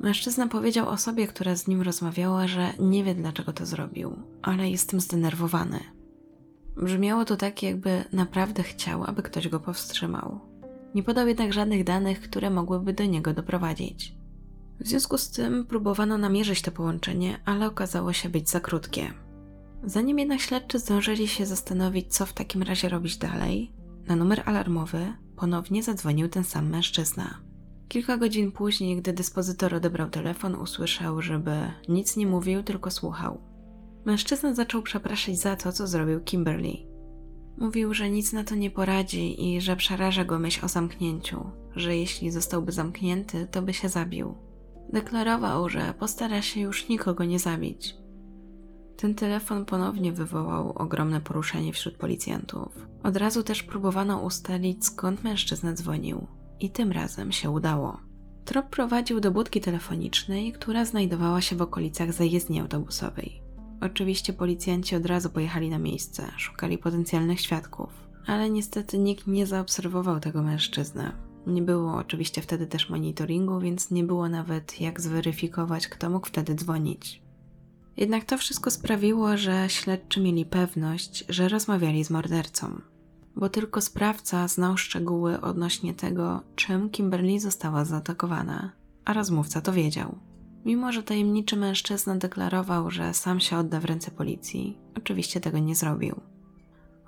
Mężczyzna 0.00 0.46
powiedział 0.48 0.88
osobie, 0.88 1.26
która 1.26 1.56
z 1.56 1.68
nim 1.68 1.82
rozmawiała, 1.82 2.46
że 2.46 2.72
nie 2.78 3.04
wie 3.04 3.14
dlaczego 3.14 3.52
to 3.52 3.66
zrobił, 3.66 4.16
ale 4.42 4.70
jest 4.70 4.90
tym 4.90 5.00
zdenerwowany. 5.00 5.80
Brzmiało 6.76 7.24
to 7.24 7.36
tak, 7.36 7.62
jakby 7.62 8.04
naprawdę 8.12 8.62
chciał, 8.62 9.04
aby 9.04 9.22
ktoś 9.22 9.48
go 9.48 9.60
powstrzymał. 9.60 10.40
Nie 10.94 11.02
podał 11.02 11.28
jednak 11.28 11.52
żadnych 11.52 11.84
danych, 11.84 12.20
które 12.20 12.50
mogłyby 12.50 12.92
do 12.92 13.04
niego 13.04 13.34
doprowadzić. 13.34 14.14
W 14.80 14.88
związku 14.88 15.18
z 15.18 15.30
tym 15.30 15.66
próbowano 15.66 16.18
namierzyć 16.18 16.62
to 16.62 16.70
połączenie, 16.70 17.40
ale 17.44 17.66
okazało 17.66 18.12
się 18.12 18.28
być 18.28 18.50
za 18.50 18.60
krótkie. 18.60 19.25
Zanim 19.84 20.18
jednak 20.18 20.40
śledczy 20.40 20.78
zdążyli 20.78 21.28
się 21.28 21.46
zastanowić, 21.46 22.14
co 22.14 22.26
w 22.26 22.32
takim 22.32 22.62
razie 22.62 22.88
robić 22.88 23.16
dalej, 23.16 23.72
na 24.06 24.16
numer 24.16 24.42
alarmowy 24.44 25.12
ponownie 25.36 25.82
zadzwonił 25.82 26.28
ten 26.28 26.44
sam 26.44 26.70
mężczyzna. 26.70 27.40
Kilka 27.88 28.16
godzin 28.16 28.52
później, 28.52 28.96
gdy 28.96 29.12
dyspozytor 29.12 29.74
odebrał 29.74 30.10
telefon, 30.10 30.54
usłyszał, 30.54 31.22
żeby 31.22 31.56
nic 31.88 32.16
nie 32.16 32.26
mówił, 32.26 32.62
tylko 32.62 32.90
słuchał. 32.90 33.40
Mężczyzna 34.04 34.54
zaczął 34.54 34.82
przepraszać 34.82 35.38
za 35.38 35.56
to, 35.56 35.72
co 35.72 35.86
zrobił 35.86 36.20
Kimberly. 36.20 36.76
Mówił, 37.58 37.94
że 37.94 38.10
nic 38.10 38.32
na 38.32 38.44
to 38.44 38.54
nie 38.54 38.70
poradzi 38.70 39.54
i 39.54 39.60
że 39.60 39.76
przeraża 39.76 40.24
go 40.24 40.38
myśl 40.38 40.64
o 40.64 40.68
zamknięciu, 40.68 41.50
że 41.76 41.96
jeśli 41.96 42.30
zostałby 42.30 42.72
zamknięty, 42.72 43.46
to 43.50 43.62
by 43.62 43.74
się 43.74 43.88
zabił. 43.88 44.34
Deklarował, 44.92 45.68
że 45.68 45.94
postara 45.98 46.42
się 46.42 46.60
już 46.60 46.88
nikogo 46.88 47.24
nie 47.24 47.38
zabić. 47.38 47.94
Ten 48.96 49.14
telefon 49.14 49.64
ponownie 49.64 50.12
wywołał 50.12 50.72
ogromne 50.72 51.20
poruszenie 51.20 51.72
wśród 51.72 51.96
policjantów. 51.96 52.86
Od 53.02 53.16
razu 53.16 53.42
też 53.42 53.62
próbowano 53.62 54.20
ustalić, 54.20 54.86
skąd 54.86 55.24
mężczyzna 55.24 55.72
dzwonił, 55.72 56.26
i 56.60 56.70
tym 56.70 56.92
razem 56.92 57.32
się 57.32 57.50
udało. 57.50 58.00
Trop 58.44 58.66
prowadził 58.66 59.20
do 59.20 59.30
budki 59.30 59.60
telefonicznej, 59.60 60.52
która 60.52 60.84
znajdowała 60.84 61.40
się 61.40 61.56
w 61.56 61.62
okolicach 61.62 62.12
zajezdni 62.12 62.60
autobusowej. 62.60 63.42
Oczywiście 63.80 64.32
policjanci 64.32 64.96
od 64.96 65.06
razu 65.06 65.30
pojechali 65.30 65.70
na 65.70 65.78
miejsce, 65.78 66.32
szukali 66.36 66.78
potencjalnych 66.78 67.40
świadków, 67.40 67.90
ale 68.26 68.50
niestety 68.50 68.98
nikt 68.98 69.26
nie 69.26 69.46
zaobserwował 69.46 70.20
tego 70.20 70.42
mężczyzny. 70.42 71.12
Nie 71.46 71.62
było 71.62 71.94
oczywiście 71.94 72.42
wtedy 72.42 72.66
też 72.66 72.90
monitoringu, 72.90 73.60
więc 73.60 73.90
nie 73.90 74.04
było 74.04 74.28
nawet 74.28 74.80
jak 74.80 75.00
zweryfikować, 75.00 75.88
kto 75.88 76.10
mógł 76.10 76.26
wtedy 76.26 76.54
dzwonić. 76.54 77.25
Jednak 77.96 78.24
to 78.24 78.38
wszystko 78.38 78.70
sprawiło, 78.70 79.36
że 79.36 79.68
śledczy 79.68 80.20
mieli 80.20 80.44
pewność, 80.44 81.24
że 81.28 81.48
rozmawiali 81.48 82.04
z 82.04 82.10
mordercą, 82.10 82.80
bo 83.36 83.48
tylko 83.48 83.80
sprawca 83.80 84.48
znał 84.48 84.76
szczegóły 84.76 85.40
odnośnie 85.40 85.94
tego, 85.94 86.42
czym 86.56 86.90
Kimberly 86.90 87.40
została 87.40 87.84
zaatakowana, 87.84 88.72
a 89.04 89.12
rozmówca 89.12 89.60
to 89.60 89.72
wiedział. 89.72 90.18
Mimo, 90.64 90.92
że 90.92 91.02
tajemniczy 91.02 91.56
mężczyzna 91.56 92.16
deklarował, 92.16 92.90
że 92.90 93.14
sam 93.14 93.40
się 93.40 93.58
odda 93.58 93.80
w 93.80 93.84
ręce 93.84 94.10
policji, 94.10 94.78
oczywiście 94.96 95.40
tego 95.40 95.58
nie 95.58 95.74
zrobił. 95.74 96.20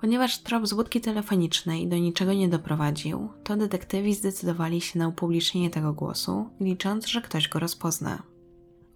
Ponieważ 0.01 0.37
trop 0.37 0.67
z 0.67 0.73
budki 0.73 1.01
telefonicznej 1.01 1.87
do 1.87 1.97
niczego 1.97 2.33
nie 2.33 2.49
doprowadził, 2.49 3.29
to 3.43 3.57
detektywi 3.57 4.13
zdecydowali 4.13 4.81
się 4.81 4.99
na 4.99 5.07
upublicznienie 5.07 5.69
tego 5.69 5.93
głosu, 5.93 6.49
licząc, 6.59 7.07
że 7.07 7.21
ktoś 7.21 7.47
go 7.47 7.59
rozpozna. 7.59 8.23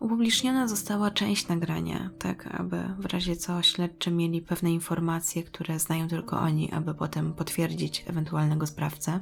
Upubliczniona 0.04 0.68
została 0.68 1.12
część 1.12 1.48
nagrania, 1.48 2.10
tak 2.20 2.48
aby 2.48 2.84
w 3.00 3.06
razie 3.06 3.36
co 3.36 3.62
śledczy 3.62 4.12
mieli 4.12 4.42
pewne 4.42 4.72
informacje, 4.72 5.44
które 5.44 5.80
znają 5.80 6.08
tylko 6.08 6.40
oni, 6.40 6.72
aby 6.72 6.94
potem 6.94 7.34
potwierdzić 7.34 8.04
ewentualnego 8.08 8.68
sprawcę. 8.68 9.20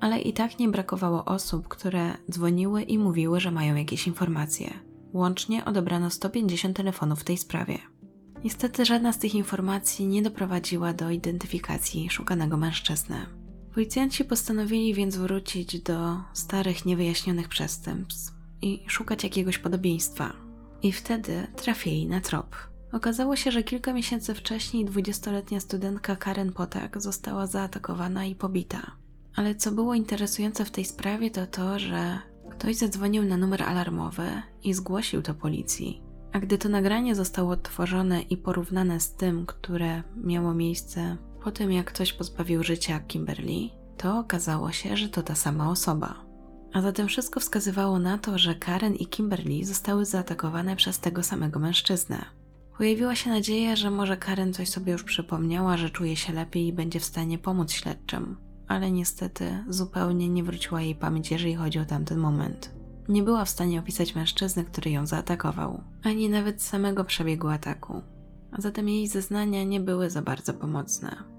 Ale 0.00 0.20
i 0.20 0.32
tak 0.32 0.58
nie 0.58 0.68
brakowało 0.68 1.24
osób, 1.24 1.68
które 1.68 2.16
dzwoniły 2.30 2.82
i 2.82 2.98
mówiły, 2.98 3.40
że 3.40 3.50
mają 3.50 3.74
jakieś 3.74 4.06
informacje. 4.06 4.74
Łącznie 5.12 5.64
odebrano 5.64 6.10
150 6.10 6.76
telefonów 6.76 7.20
w 7.20 7.24
tej 7.24 7.38
sprawie. 7.38 7.78
Niestety 8.44 8.84
żadna 8.84 9.12
z 9.12 9.18
tych 9.18 9.34
informacji 9.34 10.06
nie 10.06 10.22
doprowadziła 10.22 10.92
do 10.92 11.10
identyfikacji 11.10 12.10
szukanego 12.10 12.56
mężczyzny. 12.56 13.16
Policjanci 13.74 14.24
postanowili 14.24 14.94
więc 14.94 15.16
wrócić 15.16 15.80
do 15.80 16.16
starych, 16.32 16.86
niewyjaśnionych 16.86 17.48
przestępstw 17.48 18.31
i 18.62 18.84
szukać 18.86 19.24
jakiegoś 19.24 19.58
podobieństwa. 19.58 20.32
I 20.82 20.92
wtedy 20.92 21.46
trafili 21.56 22.06
na 22.06 22.20
trop. 22.20 22.56
Okazało 22.92 23.36
się, 23.36 23.52
że 23.52 23.62
kilka 23.62 23.92
miesięcy 23.92 24.34
wcześniej 24.34 24.86
20-letnia 24.86 25.60
studentka 25.60 26.16
Karen 26.16 26.52
Potak 26.52 27.02
została 27.02 27.46
zaatakowana 27.46 28.24
i 28.24 28.34
pobita. 28.34 28.96
Ale 29.36 29.54
co 29.54 29.72
było 29.72 29.94
interesujące 29.94 30.64
w 30.64 30.70
tej 30.70 30.84
sprawie, 30.84 31.30
to 31.30 31.46
to, 31.46 31.78
że 31.78 32.18
ktoś 32.50 32.76
zadzwonił 32.76 33.24
na 33.24 33.36
numer 33.36 33.62
alarmowy 33.62 34.42
i 34.62 34.74
zgłosił 34.74 35.22
to 35.22 35.34
policji. 35.34 36.02
A 36.32 36.40
gdy 36.40 36.58
to 36.58 36.68
nagranie 36.68 37.14
zostało 37.14 37.50
odtworzone 37.50 38.22
i 38.22 38.36
porównane 38.36 39.00
z 39.00 39.14
tym, 39.14 39.46
które 39.46 40.02
miało 40.16 40.54
miejsce 40.54 41.16
po 41.44 41.50
tym, 41.50 41.72
jak 41.72 41.86
ktoś 41.86 42.12
pozbawił 42.12 42.62
życia 42.62 43.00
Kimberly, 43.00 43.68
to 43.96 44.18
okazało 44.18 44.72
się, 44.72 44.96
że 44.96 45.08
to 45.08 45.22
ta 45.22 45.34
sama 45.34 45.70
osoba. 45.70 46.31
A 46.72 46.80
zatem 46.80 47.08
wszystko 47.08 47.40
wskazywało 47.40 47.98
na 47.98 48.18
to, 48.18 48.38
że 48.38 48.54
Karen 48.54 48.94
i 48.94 49.06
Kimberly 49.06 49.64
zostały 49.64 50.04
zaatakowane 50.04 50.76
przez 50.76 50.98
tego 50.98 51.22
samego 51.22 51.58
mężczyznę. 51.58 52.24
Pojawiła 52.78 53.14
się 53.14 53.30
nadzieja, 53.30 53.76
że 53.76 53.90
może 53.90 54.16
Karen 54.16 54.52
coś 54.52 54.68
sobie 54.68 54.92
już 54.92 55.04
przypomniała, 55.04 55.76
że 55.76 55.90
czuje 55.90 56.16
się 56.16 56.32
lepiej 56.32 56.66
i 56.66 56.72
będzie 56.72 57.00
w 57.00 57.04
stanie 57.04 57.38
pomóc 57.38 57.72
śledczym, 57.72 58.36
ale 58.68 58.90
niestety 58.90 59.64
zupełnie 59.68 60.28
nie 60.28 60.44
wróciła 60.44 60.82
jej 60.82 60.94
pamięć, 60.94 61.30
jeżeli 61.30 61.54
chodzi 61.54 61.78
o 61.78 61.84
tamten 61.84 62.18
moment. 62.18 62.70
Nie 63.08 63.22
była 63.22 63.44
w 63.44 63.50
stanie 63.50 63.80
opisać 63.80 64.14
mężczyzny, 64.14 64.64
który 64.64 64.90
ją 64.90 65.06
zaatakował, 65.06 65.82
ani 66.02 66.28
nawet 66.28 66.62
samego 66.62 67.04
przebiegu 67.04 67.48
ataku. 67.48 68.02
A 68.52 68.60
zatem 68.60 68.88
jej 68.88 69.08
zeznania 69.08 69.64
nie 69.64 69.80
były 69.80 70.10
za 70.10 70.22
bardzo 70.22 70.54
pomocne. 70.54 71.31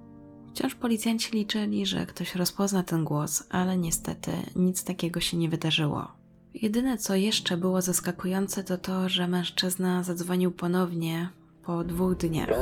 Wciąż 0.53 0.75
policjanci 0.75 1.37
liczyli, 1.37 1.85
że 1.85 2.05
ktoś 2.05 2.35
rozpozna 2.35 2.83
ten 2.83 3.03
głos, 3.03 3.47
ale 3.49 3.77
niestety 3.77 4.31
nic 4.55 4.83
takiego 4.83 5.19
się 5.19 5.37
nie 5.37 5.49
wydarzyło. 5.49 6.07
Jedyne 6.53 6.97
co 6.97 7.15
jeszcze 7.15 7.57
było 7.57 7.81
zaskakujące 7.81 8.63
to 8.63 8.77
to, 8.77 9.09
że 9.09 9.27
mężczyzna 9.27 10.03
zadzwonił 10.03 10.51
ponownie 10.51 11.29
po 11.65 11.83
dwóch 11.83 12.15
dniach. 12.15 12.49
I. 12.49 12.53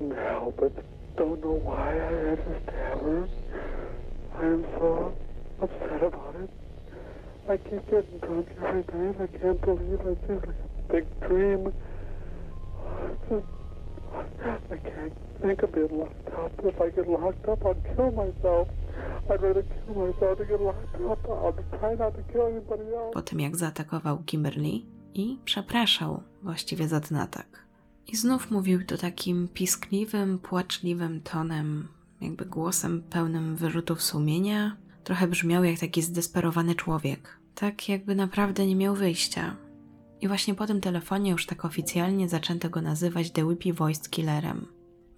I. 7.50 7.54
I 7.54 7.58
keep 7.58 7.89
getting 7.89 8.20
drunk 8.20 8.48
every 8.58 8.84
night. 8.94 9.22
I 9.22 9.27
can't 9.38 9.62
believe. 9.62 10.01
It's 10.06 10.30
like 10.30 10.44
a 10.44 10.76
big 10.91 11.06
dream. 11.20 11.72
I 14.72 14.77
can't 14.77 15.13
think 15.41 15.63
of 15.63 15.72
being 15.72 16.00
locked 16.00 16.29
up. 16.29 16.51
If 16.70 16.82
I 16.88 16.91
get 16.91 17.08
locked 17.08 17.50
up. 17.50 17.65
I'd 17.65 17.96
kill 17.96 18.12
myself 18.12 18.67
po 23.13 23.22
tym, 23.22 23.39
jak 23.39 23.58
zaatakował 23.58 24.24
Kimberly 24.25 24.82
i 25.13 25.38
przepraszał 25.46 26.24
właściwie 26.44 26.88
za 26.88 27.00
ten 27.00 27.17
atak. 27.17 27.65
I 28.08 28.15
znów 28.15 28.51
mówił 28.51 28.86
to 28.86 28.98
takim 28.98 29.48
piskliwym, 29.48 30.39
płaczliwym 30.39 31.22
tonem, 31.22 31.88
jakby 32.22 32.46
głosem 32.46 33.03
pełnym 33.10 33.56
wyrzutów 33.56 34.01
sumienia. 34.01 34.77
Trochę 35.03 35.27
brzmiał 35.27 35.63
jak 35.63 35.79
taki 35.79 36.01
zdesperowany 36.01 36.75
człowiek. 36.75 37.39
Tak 37.56 37.89
jakby 37.89 38.15
naprawdę 38.15 38.67
nie 38.67 38.75
miał 38.75 38.96
wyjścia. 38.96 39.56
I 40.21 40.27
właśnie 40.27 40.55
po 40.55 40.67
tym 40.67 40.81
telefonie 40.81 41.31
już 41.31 41.45
tak 41.45 41.65
oficjalnie 41.65 42.29
zaczęto 42.29 42.69
go 42.69 42.81
nazywać 42.81 43.31
The 43.31 43.45
Whippy 43.45 43.74
Voiced 43.74 44.09
Killerem. 44.09 44.65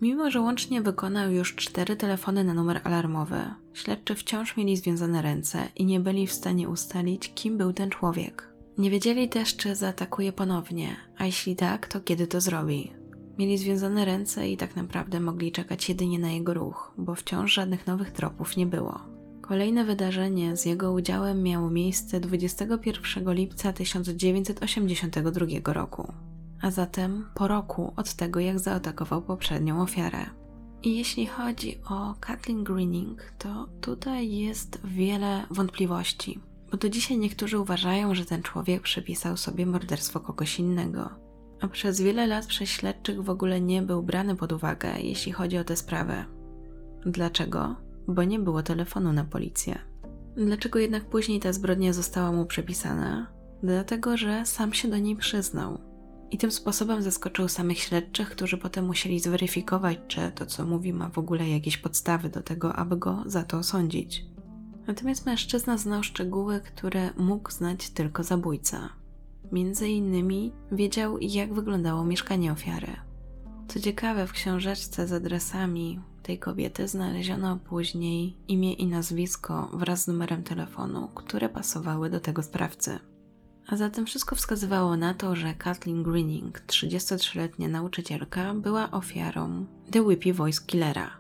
Mimo, 0.01 0.31
że 0.31 0.41
łącznie 0.41 0.81
wykonał 0.81 1.31
już 1.31 1.55
cztery 1.55 1.95
telefony 1.95 2.43
na 2.43 2.53
numer 2.53 2.81
alarmowy, 2.83 3.41
śledczy 3.73 4.15
wciąż 4.15 4.57
mieli 4.57 4.77
związane 4.77 5.21
ręce 5.21 5.67
i 5.75 5.85
nie 5.85 5.99
byli 5.99 6.27
w 6.27 6.33
stanie 6.33 6.69
ustalić, 6.69 7.33
kim 7.35 7.57
był 7.57 7.73
ten 7.73 7.89
człowiek. 7.89 8.49
Nie 8.77 8.91
wiedzieli 8.91 9.29
też, 9.29 9.55
czy 9.55 9.75
zaatakuje 9.75 10.31
ponownie, 10.31 10.95
a 11.17 11.25
jeśli 11.25 11.55
tak, 11.55 11.87
to 11.87 12.01
kiedy 12.01 12.27
to 12.27 12.41
zrobi. 12.41 12.91
Mieli 13.37 13.57
związane 13.57 14.05
ręce 14.05 14.49
i 14.49 14.57
tak 14.57 14.75
naprawdę 14.75 15.19
mogli 15.19 15.51
czekać 15.51 15.89
jedynie 15.89 16.19
na 16.19 16.31
jego 16.31 16.53
ruch, 16.53 16.93
bo 16.97 17.15
wciąż 17.15 17.53
żadnych 17.53 17.87
nowych 17.87 18.11
tropów 18.11 18.57
nie 18.57 18.65
było. 18.65 18.99
Kolejne 19.49 19.85
wydarzenie 19.85 20.57
z 20.57 20.65
jego 20.65 20.91
udziałem 20.91 21.43
miało 21.43 21.69
miejsce 21.69 22.19
21 22.19 23.33
lipca 23.33 23.73
1982 23.73 25.73
roku, 25.73 26.13
a 26.61 26.71
zatem 26.71 27.25
po 27.35 27.47
roku 27.47 27.93
od 27.95 28.13
tego, 28.13 28.39
jak 28.39 28.59
zaatakował 28.59 29.21
poprzednią 29.21 29.81
ofiarę. 29.81 30.25
I 30.83 30.97
jeśli 30.97 31.25
chodzi 31.25 31.79
o 31.89 32.15
Kathleen 32.19 32.63
Greening, 32.63 33.33
to 33.37 33.69
tutaj 33.81 34.31
jest 34.31 34.79
wiele 34.83 35.43
wątpliwości, 35.51 36.39
bo 36.71 36.77
do 36.77 36.89
dzisiaj 36.89 37.17
niektórzy 37.17 37.59
uważają, 37.59 38.15
że 38.15 38.25
ten 38.25 38.43
człowiek 38.43 38.81
przypisał 38.81 39.37
sobie 39.37 39.65
morderstwo 39.65 40.19
kogoś 40.19 40.59
innego, 40.59 41.09
a 41.61 41.67
przez 41.67 42.01
wiele 42.01 42.27
lat 42.27 42.45
przez 42.45 42.69
śledczych 42.69 43.23
w 43.23 43.29
ogóle 43.29 43.61
nie 43.61 43.81
był 43.81 44.03
brany 44.03 44.35
pod 44.35 44.51
uwagę, 44.51 44.99
jeśli 44.99 45.31
chodzi 45.31 45.57
o 45.57 45.63
tę 45.63 45.75
sprawę. 45.75 46.25
Dlaczego? 47.05 47.88
Bo 48.09 48.23
nie 48.23 48.39
było 48.39 48.63
telefonu 48.63 49.13
na 49.13 49.23
policję. 49.23 49.79
Dlaczego 50.35 50.79
jednak 50.79 51.05
później 51.05 51.39
ta 51.39 51.53
zbrodnia 51.53 51.93
została 51.93 52.31
mu 52.31 52.45
przypisana? 52.45 53.31
Dlatego, 53.63 54.17
że 54.17 54.45
sam 54.45 54.73
się 54.73 54.87
do 54.87 54.97
niej 54.97 55.15
przyznał. 55.15 55.79
I 56.31 56.37
tym 56.37 56.51
sposobem 56.51 57.01
zaskoczył 57.01 57.47
samych 57.47 57.79
śledczych, 57.79 58.29
którzy 58.29 58.57
potem 58.57 58.85
musieli 58.85 59.19
zweryfikować, 59.19 59.97
czy 60.07 60.31
to, 60.35 60.45
co 60.45 60.65
mówi, 60.65 60.93
ma 60.93 61.09
w 61.09 61.17
ogóle 61.17 61.49
jakieś 61.49 61.77
podstawy 61.77 62.29
do 62.29 62.41
tego, 62.41 62.75
aby 62.75 62.97
go 62.97 63.23
za 63.25 63.43
to 63.43 63.57
osądzić. 63.57 64.25
Natomiast 64.87 65.25
mężczyzna 65.25 65.77
znał 65.77 66.03
szczegóły, 66.03 66.59
które 66.59 67.09
mógł 67.17 67.51
znać 67.51 67.89
tylko 67.89 68.23
zabójca. 68.23 68.89
Między 69.51 69.89
innymi 69.89 70.53
wiedział, 70.71 71.17
jak 71.19 71.53
wyglądało 71.53 72.05
mieszkanie 72.05 72.51
ofiary. 72.51 73.08
Co 73.69 73.79
ciekawe, 73.79 74.27
w 74.27 74.31
książeczce 74.31 75.07
z 75.07 75.13
adresami 75.13 75.99
tej 76.23 76.39
kobiety 76.39 76.87
znaleziono 76.87 77.57
później 77.57 78.37
imię 78.47 78.73
i 78.73 78.87
nazwisko 78.87 79.69
wraz 79.73 80.03
z 80.03 80.07
numerem 80.07 80.43
telefonu, 80.43 81.07
które 81.15 81.49
pasowały 81.49 82.09
do 82.09 82.19
tego 82.19 82.43
sprawcy. 82.43 82.99
A 83.67 83.77
zatem 83.77 84.05
wszystko 84.05 84.35
wskazywało 84.35 84.97
na 84.97 85.13
to, 85.13 85.35
że 85.35 85.53
Kathleen 85.53 86.03
Greening, 86.03 86.61
33-letnia 86.67 87.69
nauczycielka, 87.69 88.53
była 88.53 88.91
ofiarą 88.91 89.65
The 89.91 90.01
Whippy 90.01 90.33
Voice 90.33 90.61
Killera. 90.65 91.11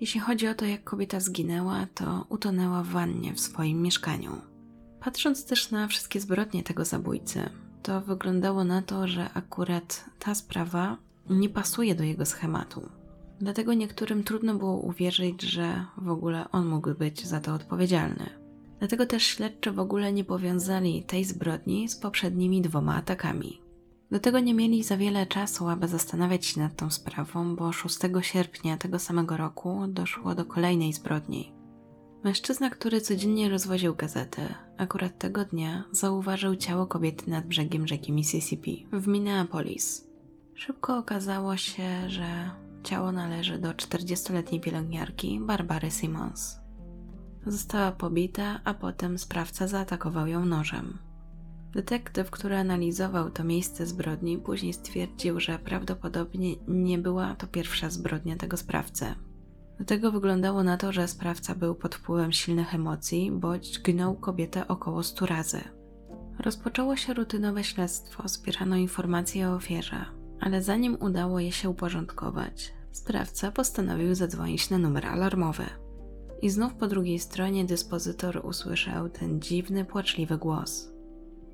Jeśli 0.00 0.20
chodzi 0.20 0.48
o 0.48 0.54
to, 0.54 0.64
jak 0.64 0.84
kobieta 0.84 1.20
zginęła, 1.20 1.86
to 1.94 2.26
utonęła 2.28 2.82
w 2.82 2.88
wannie 2.88 3.34
w 3.34 3.40
swoim 3.40 3.82
mieszkaniu. 3.82 4.40
Patrząc 5.00 5.44
też 5.44 5.70
na 5.70 5.88
wszystkie 5.88 6.20
zbrodnie 6.20 6.62
tego 6.62 6.84
zabójcy, 6.84 7.50
to 7.82 8.00
wyglądało 8.00 8.64
na 8.64 8.82
to, 8.82 9.08
że 9.08 9.30
akurat 9.34 10.04
ta 10.18 10.34
sprawa 10.34 10.96
nie 11.30 11.48
pasuje 11.48 11.94
do 11.94 12.04
jego 12.04 12.26
schematu. 12.26 12.88
Dlatego 13.40 13.74
niektórym 13.74 14.24
trudno 14.24 14.54
było 14.54 14.76
uwierzyć, 14.76 15.42
że 15.42 15.86
w 15.96 16.08
ogóle 16.08 16.50
on 16.50 16.66
mógł 16.66 16.94
być 16.94 17.26
za 17.26 17.40
to 17.40 17.54
odpowiedzialny. 17.54 18.42
Dlatego 18.78 19.06
też 19.06 19.22
śledczy 19.22 19.72
w 19.72 19.78
ogóle 19.78 20.12
nie 20.12 20.24
powiązali 20.24 21.02
tej 21.02 21.24
zbrodni 21.24 21.88
z 21.88 21.96
poprzednimi 21.96 22.62
dwoma 22.62 22.96
atakami. 22.96 23.62
Do 24.10 24.20
tego 24.20 24.40
nie 24.40 24.54
mieli 24.54 24.82
za 24.82 24.96
wiele 24.96 25.26
czasu, 25.26 25.68
aby 25.68 25.88
zastanawiać 25.88 26.46
się 26.46 26.60
nad 26.60 26.76
tą 26.76 26.90
sprawą, 26.90 27.56
bo 27.56 27.72
6 27.72 27.98
sierpnia 28.20 28.76
tego 28.76 28.98
samego 28.98 29.36
roku 29.36 29.84
doszło 29.88 30.34
do 30.34 30.44
kolejnej 30.44 30.92
zbrodni. 30.92 31.52
Mężczyzna, 32.24 32.70
który 32.70 33.00
codziennie 33.00 33.48
rozwoził 33.48 33.94
gazety, 33.94 34.42
akurat 34.76 35.18
tego 35.18 35.44
dnia 35.44 35.84
zauważył 35.92 36.56
ciało 36.56 36.86
kobiety 36.86 37.30
nad 37.30 37.46
brzegiem 37.46 37.86
rzeki 37.86 38.12
Mississippi 38.12 38.86
w 38.92 39.06
Minneapolis. 39.06 40.11
Szybko 40.54 40.98
okazało 40.98 41.56
się, 41.56 42.10
że 42.10 42.50
ciało 42.82 43.12
należy 43.12 43.58
do 43.58 43.70
40-letniej 43.70 44.60
pielęgniarki 44.60 45.40
Barbary 45.40 45.90
Simmons. 45.90 46.60
Została 47.46 47.92
pobita, 47.92 48.60
a 48.64 48.74
potem 48.74 49.18
sprawca 49.18 49.66
zaatakował 49.66 50.26
ją 50.26 50.44
nożem. 50.44 50.98
Detektyw, 51.72 52.30
który 52.30 52.56
analizował 52.56 53.30
to 53.30 53.44
miejsce 53.44 53.86
zbrodni, 53.86 54.38
później 54.38 54.72
stwierdził, 54.72 55.40
że 55.40 55.58
prawdopodobnie 55.58 56.54
nie 56.68 56.98
była 56.98 57.34
to 57.34 57.46
pierwsza 57.46 57.90
zbrodnia 57.90 58.36
tego 58.36 58.56
sprawcy. 58.56 59.14
Do 59.78 59.84
tego 59.84 60.12
wyglądało 60.12 60.62
na 60.62 60.76
to, 60.76 60.92
że 60.92 61.08
sprawca 61.08 61.54
był 61.54 61.74
pod 61.74 61.94
wpływem 61.94 62.32
silnych 62.32 62.74
emocji, 62.74 63.30
bądź 63.30 63.78
gnął 63.78 64.16
kobietę 64.16 64.68
około 64.68 65.02
100 65.02 65.26
razy. 65.26 65.60
Rozpoczęło 66.38 66.96
się 66.96 67.14
rutynowe 67.14 67.64
śledztwo, 67.64 68.28
zbierano 68.28 68.76
informacje 68.76 69.48
o 69.48 69.54
ofierze, 69.54 70.04
ale 70.42 70.62
zanim 70.62 70.96
udało 71.00 71.40
je 71.40 71.52
się 71.52 71.70
uporządkować, 71.70 72.72
sprawca 72.92 73.52
postanowił 73.52 74.14
zadzwonić 74.14 74.70
na 74.70 74.78
numer 74.78 75.06
alarmowy. 75.06 75.64
I 76.42 76.50
znów 76.50 76.74
po 76.74 76.86
drugiej 76.86 77.18
stronie 77.18 77.64
dyspozytor 77.64 78.40
usłyszał 78.44 79.08
ten 79.08 79.40
dziwny, 79.40 79.84
płaczliwy 79.84 80.38
głos. 80.38 80.88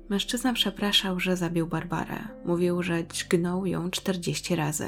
Mężczyzna 0.09 0.53
przepraszał, 0.53 1.19
że 1.19 1.37
zabił 1.37 1.67
Barbarę. 1.67 2.19
Mówił, 2.45 2.83
że 2.83 3.07
dźgnął 3.07 3.65
ją 3.65 3.91
40 3.91 4.55
razy. 4.55 4.87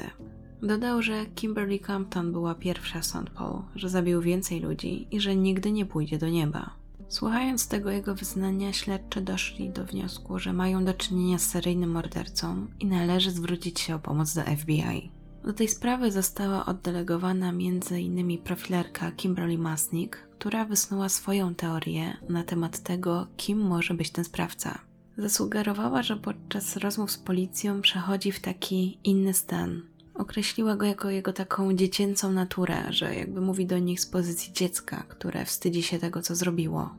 Dodał, 0.62 1.02
że 1.02 1.26
Kimberly 1.26 1.78
Compton 1.78 2.32
była 2.32 2.54
pierwsza 2.54 3.02
St. 3.02 3.30
Paul, 3.34 3.62
że 3.74 3.88
zabił 3.88 4.20
więcej 4.20 4.60
ludzi 4.60 5.08
i 5.10 5.20
że 5.20 5.36
nigdy 5.36 5.72
nie 5.72 5.86
pójdzie 5.86 6.18
do 6.18 6.28
nieba. 6.28 6.81
Słuchając 7.12 7.68
tego 7.68 7.90
jego 7.90 8.14
wyznania, 8.14 8.72
śledczy 8.72 9.20
doszli 9.20 9.70
do 9.70 9.84
wniosku, 9.84 10.38
że 10.38 10.52
mają 10.52 10.84
do 10.84 10.94
czynienia 10.94 11.38
z 11.38 11.46
seryjnym 11.46 11.90
mordercą 11.90 12.66
i 12.80 12.86
należy 12.86 13.30
zwrócić 13.30 13.80
się 13.80 13.94
o 13.94 13.98
pomoc 13.98 14.34
do 14.34 14.42
FBI. 14.42 15.10
Do 15.44 15.52
tej 15.52 15.68
sprawy 15.68 16.12
została 16.12 16.66
oddelegowana 16.66 17.48
m.in. 17.48 18.38
profilerka 18.38 19.12
Kimberly 19.12 19.58
Masnick, 19.58 20.16
która 20.38 20.64
wysnuła 20.64 21.08
swoją 21.08 21.54
teorię 21.54 22.16
na 22.28 22.44
temat 22.44 22.78
tego, 22.78 23.26
kim 23.36 23.58
może 23.58 23.94
być 23.94 24.10
ten 24.10 24.24
sprawca. 24.24 24.78
Zasugerowała, 25.16 26.02
że 26.02 26.16
podczas 26.16 26.76
rozmów 26.76 27.10
z 27.10 27.18
policją 27.18 27.80
przechodzi 27.80 28.32
w 28.32 28.40
taki 28.40 28.98
inny 29.04 29.34
stan. 29.34 29.82
Określiła 30.14 30.76
go 30.76 30.86
jako 30.86 31.10
jego 31.10 31.32
taką 31.32 31.72
dziecięcą 31.72 32.32
naturę, 32.32 32.82
że 32.90 33.14
jakby 33.14 33.40
mówi 33.40 33.66
do 33.66 33.78
nich 33.78 34.00
z 34.00 34.06
pozycji 34.06 34.52
dziecka, 34.52 35.04
które 35.08 35.44
wstydzi 35.44 35.82
się 35.82 35.98
tego, 35.98 36.22
co 36.22 36.34
zrobiło. 36.34 36.90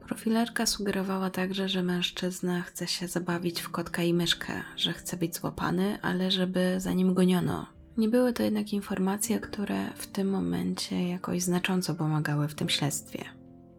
Profilerka 0.00 0.66
sugerowała 0.66 1.30
także, 1.30 1.68
że 1.68 1.82
mężczyzna 1.82 2.62
chce 2.62 2.86
się 2.86 3.08
zabawić 3.08 3.60
w 3.60 3.68
kotka 3.68 4.02
i 4.02 4.14
myszkę, 4.14 4.52
że 4.76 4.92
chce 4.92 5.16
być 5.16 5.36
złapany, 5.36 5.98
ale 6.02 6.30
żeby 6.30 6.74
za 6.78 6.92
nim 6.92 7.14
goniono. 7.14 7.66
Nie 7.96 8.08
były 8.08 8.32
to 8.32 8.42
jednak 8.42 8.72
informacje, 8.72 9.40
które 9.40 9.90
w 9.96 10.06
tym 10.06 10.30
momencie 10.30 11.08
jakoś 11.08 11.42
znacząco 11.42 11.94
pomagały 11.94 12.48
w 12.48 12.54
tym 12.54 12.68
śledztwie. 12.68 13.24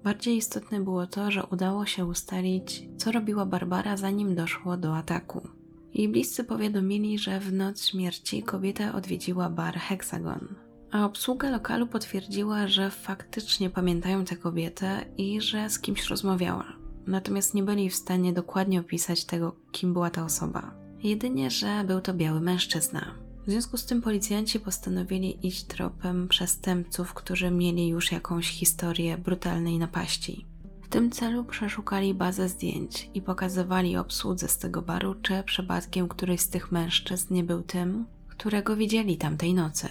Bardziej 0.03 0.37
istotne 0.37 0.79
było 0.79 1.07
to, 1.07 1.31
że 1.31 1.45
udało 1.45 1.85
się 1.85 2.05
ustalić, 2.05 2.83
co 2.97 3.11
robiła 3.11 3.45
Barbara 3.45 3.97
zanim 3.97 4.35
doszło 4.35 4.77
do 4.77 4.97
ataku. 4.97 5.47
Jej 5.95 6.09
bliscy 6.09 6.43
powiadomili, 6.43 7.19
że 7.19 7.39
w 7.39 7.53
noc 7.53 7.87
śmierci 7.87 8.43
kobieta 8.43 8.93
odwiedziła 8.95 9.49
bar 9.49 9.75
Hexagon, 9.75 10.47
a 10.91 11.05
obsługa 11.05 11.49
lokalu 11.49 11.87
potwierdziła, 11.87 12.67
że 12.67 12.89
faktycznie 12.91 13.69
pamiętają 13.69 14.25
tę 14.25 14.35
kobietę 14.35 15.05
i 15.17 15.41
że 15.41 15.69
z 15.69 15.79
kimś 15.79 16.07
rozmawiała. 16.07 16.65
Natomiast 17.07 17.53
nie 17.53 17.63
byli 17.63 17.89
w 17.89 17.95
stanie 17.95 18.33
dokładnie 18.33 18.79
opisać 18.79 19.25
tego, 19.25 19.55
kim 19.71 19.93
była 19.93 20.09
ta 20.09 20.25
osoba. 20.25 20.71
Jedynie, 21.03 21.51
że 21.51 21.83
był 21.87 22.01
to 22.01 22.13
biały 22.13 22.41
mężczyzna. 22.41 23.15
W 23.47 23.51
związku 23.51 23.77
z 23.77 23.85
tym 23.85 24.01
policjanci 24.01 24.59
postanowili 24.59 25.47
iść 25.47 25.63
tropem 25.63 26.27
przestępców, 26.27 27.13
którzy 27.13 27.51
mieli 27.51 27.87
już 27.87 28.11
jakąś 28.11 28.49
historię 28.49 29.17
brutalnej 29.17 29.79
napaści. 29.79 30.45
W 30.85 30.89
tym 30.89 31.11
celu 31.11 31.43
przeszukali 31.43 32.13
bazę 32.13 32.49
zdjęć 32.49 33.09
i 33.13 33.21
pokazywali 33.21 33.97
obsłudze 33.97 34.47
z 34.47 34.57
tego 34.57 34.81
baru, 34.81 35.15
czy 35.15 35.43
przypadkiem 35.43 36.07
któryś 36.07 36.41
z 36.41 36.49
tych 36.49 36.71
mężczyzn 36.71 37.33
nie 37.33 37.43
był 37.43 37.61
tym, 37.61 38.05
którego 38.27 38.75
widzieli 38.75 39.17
tamtej 39.17 39.53
nocy. 39.53 39.87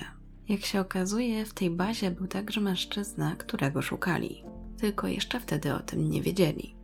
Jak 0.49 0.61
się 0.61 0.81
okazuje, 0.81 1.45
w 1.45 1.55
tej 1.55 1.71
bazie 1.71 2.11
był 2.11 2.27
także 2.27 2.61
mężczyzna, 2.61 3.37
którego 3.37 3.83
szukali. 3.83 4.45
Tylko 4.79 5.07
jeszcze 5.07 5.41
wtedy 5.41 5.75
o 5.75 5.81
tym 5.81 6.11
nie 6.11 6.23
wiedzieli. 6.23 6.77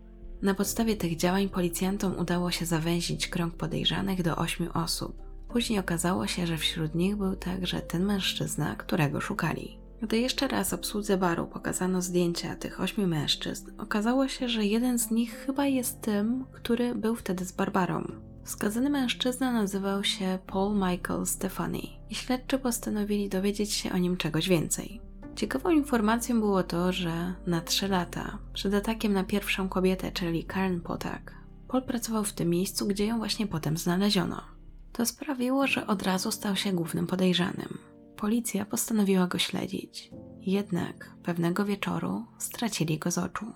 Na 0.42 0.54
podstawie 0.54 0.96
tych 0.96 1.16
działań 1.16 1.48
policjantom 1.48 2.18
udało 2.18 2.50
się 2.50 2.66
zawęzić 2.66 3.28
krąg 3.28 3.54
podejrzanych 3.54 4.22
do 4.22 4.36
ośmiu 4.36 4.70
osób. 4.74 5.22
Później 5.48 5.78
okazało 5.78 6.26
się, 6.26 6.46
że 6.46 6.58
wśród 6.58 6.94
nich 6.94 7.16
był 7.16 7.36
także 7.36 7.80
ten 7.80 8.04
mężczyzna, 8.04 8.76
którego 8.76 9.20
szukali. 9.20 9.79
Gdy 10.02 10.18
jeszcze 10.18 10.48
raz 10.48 10.72
obsłudze 10.72 11.16
baru 11.16 11.46
pokazano 11.46 12.02
zdjęcia 12.02 12.56
tych 12.56 12.80
ośmiu 12.80 13.06
mężczyzn, 13.06 13.70
okazało 13.78 14.28
się, 14.28 14.48
że 14.48 14.64
jeden 14.64 14.98
z 14.98 15.10
nich 15.10 15.34
chyba 15.46 15.66
jest 15.66 16.00
tym, 16.00 16.44
który 16.52 16.94
był 16.94 17.16
wtedy 17.16 17.44
z 17.44 17.52
Barbarą. 17.52 18.12
Skazany 18.44 18.90
mężczyzna 18.90 19.52
nazywał 19.52 20.04
się 20.04 20.38
Paul 20.46 20.74
Michael 20.74 21.26
Stefani 21.26 22.00
i 22.10 22.14
śledczy 22.14 22.58
postanowili 22.58 23.28
dowiedzieć 23.28 23.72
się 23.72 23.92
o 23.92 23.98
nim 23.98 24.16
czegoś 24.16 24.48
więcej. 24.48 25.00
Ciekawą 25.36 25.70
informacją 25.70 26.40
było 26.40 26.62
to, 26.62 26.92
że 26.92 27.34
na 27.46 27.60
trzy 27.60 27.88
lata, 27.88 28.38
przed 28.52 28.74
atakiem 28.74 29.12
na 29.12 29.24
pierwszą 29.24 29.68
kobietę, 29.68 30.12
czyli 30.12 30.44
Karen 30.44 30.80
Potak, 30.80 31.34
Paul 31.68 31.82
pracował 31.82 32.24
w 32.24 32.32
tym 32.32 32.50
miejscu, 32.50 32.86
gdzie 32.86 33.06
ją 33.06 33.18
właśnie 33.18 33.46
potem 33.46 33.76
znaleziono. 33.76 34.40
To 34.92 35.06
sprawiło, 35.06 35.66
że 35.66 35.86
od 35.86 36.02
razu 36.02 36.32
stał 36.32 36.56
się 36.56 36.72
głównym 36.72 37.06
podejrzanym. 37.06 37.89
Policja 38.20 38.64
postanowiła 38.64 39.26
go 39.26 39.38
śledzić. 39.38 40.10
Jednak 40.40 41.10
pewnego 41.22 41.64
wieczoru 41.64 42.24
stracili 42.38 42.98
go 42.98 43.10
z 43.10 43.18
oczu. 43.18 43.46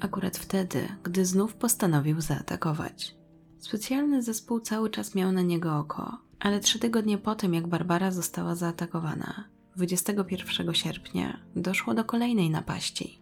Akurat 0.00 0.38
wtedy, 0.38 0.88
gdy 1.02 1.26
znów 1.26 1.54
postanowił 1.54 2.20
zaatakować. 2.20 3.16
Specjalny 3.58 4.22
zespół 4.22 4.60
cały 4.60 4.90
czas 4.90 5.14
miał 5.14 5.32
na 5.32 5.42
niego 5.42 5.78
oko, 5.78 6.18
ale 6.40 6.60
trzy 6.60 6.78
tygodnie 6.78 7.18
po 7.18 7.34
tym, 7.34 7.54
jak 7.54 7.66
Barbara 7.66 8.10
została 8.10 8.54
zaatakowana, 8.54 9.44
21 9.76 10.74
sierpnia, 10.74 11.40
doszło 11.56 11.94
do 11.94 12.04
kolejnej 12.04 12.50
napaści. 12.50 13.20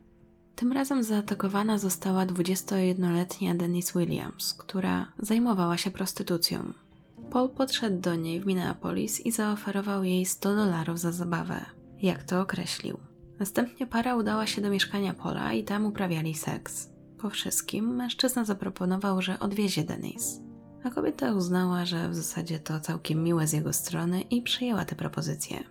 Tym 0.56 0.72
razem 0.72 1.02
zaatakowana 1.02 1.78
została 1.78 2.26
21-letnia 2.26 3.54
Denise 3.54 3.98
Williams, 3.98 4.54
która 4.54 5.12
zajmowała 5.18 5.76
się 5.76 5.90
prostytucją. 5.90 6.72
Paul 7.36 7.48
podszedł 7.48 8.00
do 8.00 8.14
niej 8.14 8.40
w 8.40 8.46
Minneapolis 8.46 9.26
i 9.26 9.32
zaoferował 9.32 10.04
jej 10.04 10.26
100 10.26 10.56
dolarów 10.56 11.00
za 11.00 11.12
zabawę, 11.12 11.60
jak 12.02 12.22
to 12.22 12.40
określił. 12.40 12.98
Następnie 13.38 13.86
para 13.86 14.16
udała 14.16 14.46
się 14.46 14.62
do 14.62 14.70
mieszkania 14.70 15.14
Paula 15.14 15.52
i 15.52 15.64
tam 15.64 15.86
uprawiali 15.86 16.34
seks. 16.34 16.90
Po 17.18 17.30
wszystkim 17.30 17.94
mężczyzna 17.96 18.44
zaproponował, 18.44 19.22
że 19.22 19.38
odwiezie 19.38 19.84
Denise. 19.84 20.40
a 20.84 20.90
kobieta 20.90 21.34
uznała, 21.34 21.84
że 21.84 22.08
w 22.08 22.14
zasadzie 22.14 22.58
to 22.58 22.80
całkiem 22.80 23.24
miłe 23.24 23.46
z 23.46 23.52
jego 23.52 23.72
strony 23.72 24.20
i 24.20 24.42
przyjęła 24.42 24.84
tę 24.84 24.96
propozycję. 24.96 25.64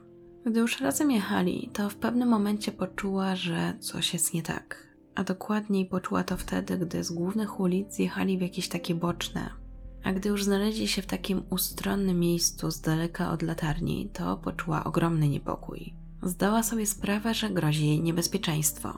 Gdy 0.45 0.59
już 0.59 0.81
razem 0.81 1.11
jechali, 1.11 1.69
to 1.73 1.89
w 1.89 1.95
pewnym 1.95 2.29
momencie 2.29 2.71
poczuła, 2.71 3.35
że 3.35 3.73
coś 3.79 4.13
jest 4.13 4.33
nie 4.33 4.43
tak. 4.43 4.95
A 5.15 5.23
dokładniej 5.23 5.85
poczuła 5.85 6.23
to 6.23 6.37
wtedy, 6.37 6.77
gdy 6.77 7.03
z 7.03 7.11
głównych 7.11 7.59
ulic 7.59 7.93
zjechali 7.93 8.37
w 8.37 8.41
jakieś 8.41 8.67
takie 8.67 8.95
boczne. 8.95 9.64
A 10.05 10.13
gdy 10.13 10.29
już 10.29 10.43
znaleźli 10.43 10.87
się 10.87 11.01
w 11.01 11.05
takim 11.05 11.43
ustronnym 11.49 12.19
miejscu 12.19 12.71
z 12.71 12.81
daleka 12.81 13.31
od 13.31 13.41
latarni, 13.41 14.09
to 14.13 14.37
poczuła 14.37 14.83
ogromny 14.83 15.29
niepokój. 15.29 15.93
Zdała 16.23 16.63
sobie 16.63 16.85
sprawę, 16.85 17.33
że 17.33 17.49
grozi 17.49 17.87
jej 17.87 18.01
niebezpieczeństwo. 18.01 18.97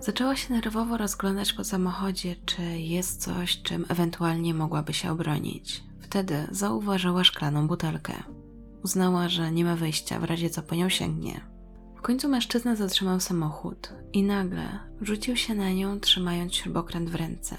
Zaczęła 0.00 0.36
się 0.36 0.54
nerwowo 0.54 0.96
rozglądać 0.96 1.52
po 1.52 1.64
samochodzie, 1.64 2.36
czy 2.46 2.62
jest 2.78 3.22
coś, 3.22 3.62
czym 3.62 3.84
ewentualnie 3.88 4.54
mogłaby 4.54 4.94
się 4.94 5.10
obronić. 5.10 5.84
Wtedy 6.00 6.46
zauważyła 6.50 7.24
szklaną 7.24 7.66
butelkę. 7.66 8.12
Uznała, 8.84 9.28
że 9.28 9.52
nie 9.52 9.64
ma 9.64 9.76
wyjścia, 9.76 10.20
w 10.20 10.24
razie 10.24 10.50
co 10.50 10.62
po 10.62 10.74
nią 10.74 10.88
sięgnie. 10.88 11.40
W 11.96 12.00
końcu 12.00 12.28
mężczyzna 12.28 12.76
zatrzymał 12.76 13.20
samochód 13.20 13.92
i 14.12 14.22
nagle 14.22 14.78
rzucił 15.00 15.36
się 15.36 15.54
na 15.54 15.72
nią, 15.72 16.00
trzymając 16.00 16.54
śrubokręt 16.54 17.10
w 17.10 17.14
ręce. 17.14 17.56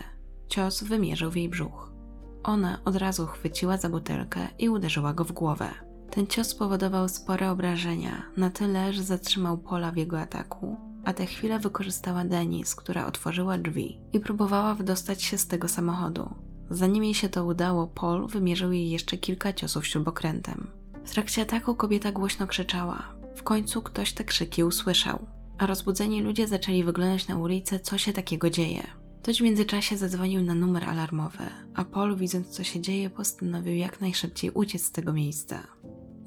Cios 0.47 0.83
wymierzył 0.83 1.31
w 1.31 1.35
jej 1.35 1.49
brzuch. 1.49 1.98
Ona 2.43 2.79
od 2.85 2.95
razu 2.95 3.27
chwyciła 3.27 3.77
za 3.77 3.89
butelkę 3.89 4.47
i 4.59 4.69
uderzyła 4.69 5.13
go 5.13 5.23
w 5.23 5.31
głowę. 5.31 5.69
Ten 6.11 6.27
cios 6.27 6.47
spowodował 6.47 7.09
spore 7.09 7.51
obrażenia, 7.51 8.23
na 8.37 8.49
tyle, 8.49 8.93
że 8.93 9.03
zatrzymał 9.03 9.57
Pola 9.57 9.91
w 9.91 9.97
jego 9.97 10.19
ataku, 10.19 10.77
a 11.05 11.13
tę 11.13 11.25
chwilę 11.25 11.59
wykorzystała 11.59 12.25
Denis, 12.25 12.75
która 12.75 13.05
otworzyła 13.05 13.57
drzwi 13.57 13.99
i 14.13 14.19
próbowała 14.19 14.75
wydostać 14.75 15.23
się 15.23 15.37
z 15.37 15.47
tego 15.47 15.67
samochodu. 15.67 16.29
Zanim 16.69 17.03
jej 17.03 17.13
się 17.13 17.29
to 17.29 17.45
udało, 17.45 17.87
Paul 17.87 18.27
wymierzył 18.27 18.71
jej 18.71 18.89
jeszcze 18.89 19.17
kilka 19.17 19.53
ciosów 19.53 19.87
śrubokrętem. 19.87 20.67
W 21.05 21.11
trakcie 21.11 21.41
ataku 21.41 21.75
kobieta 21.75 22.11
głośno 22.11 22.47
krzyczała. 22.47 23.03
W 23.35 23.43
końcu 23.43 23.81
ktoś 23.81 24.13
te 24.13 24.23
krzyki 24.23 24.63
usłyszał, 24.63 25.27
a 25.57 25.65
rozbudzeni 25.65 26.21
ludzie 26.21 26.47
zaczęli 26.47 26.83
wyglądać 26.83 27.27
na 27.27 27.37
ulicę, 27.37 27.79
co 27.79 27.97
się 27.97 28.13
takiego 28.13 28.49
dzieje. 28.49 28.83
Ktoś 29.23 29.39
w 29.39 29.41
międzyczasie 29.41 29.97
zadzwonił 29.97 30.41
na 30.41 30.55
numer 30.55 30.83
alarmowy, 30.83 31.43
a 31.73 31.85
Paul, 31.85 32.15
widząc 32.15 32.47
co 32.47 32.63
się 32.63 32.81
dzieje, 32.81 33.09
postanowił 33.09 33.75
jak 33.75 34.01
najszybciej 34.01 34.51
uciec 34.51 34.83
z 34.83 34.91
tego 34.91 35.13
miejsca. 35.13 35.67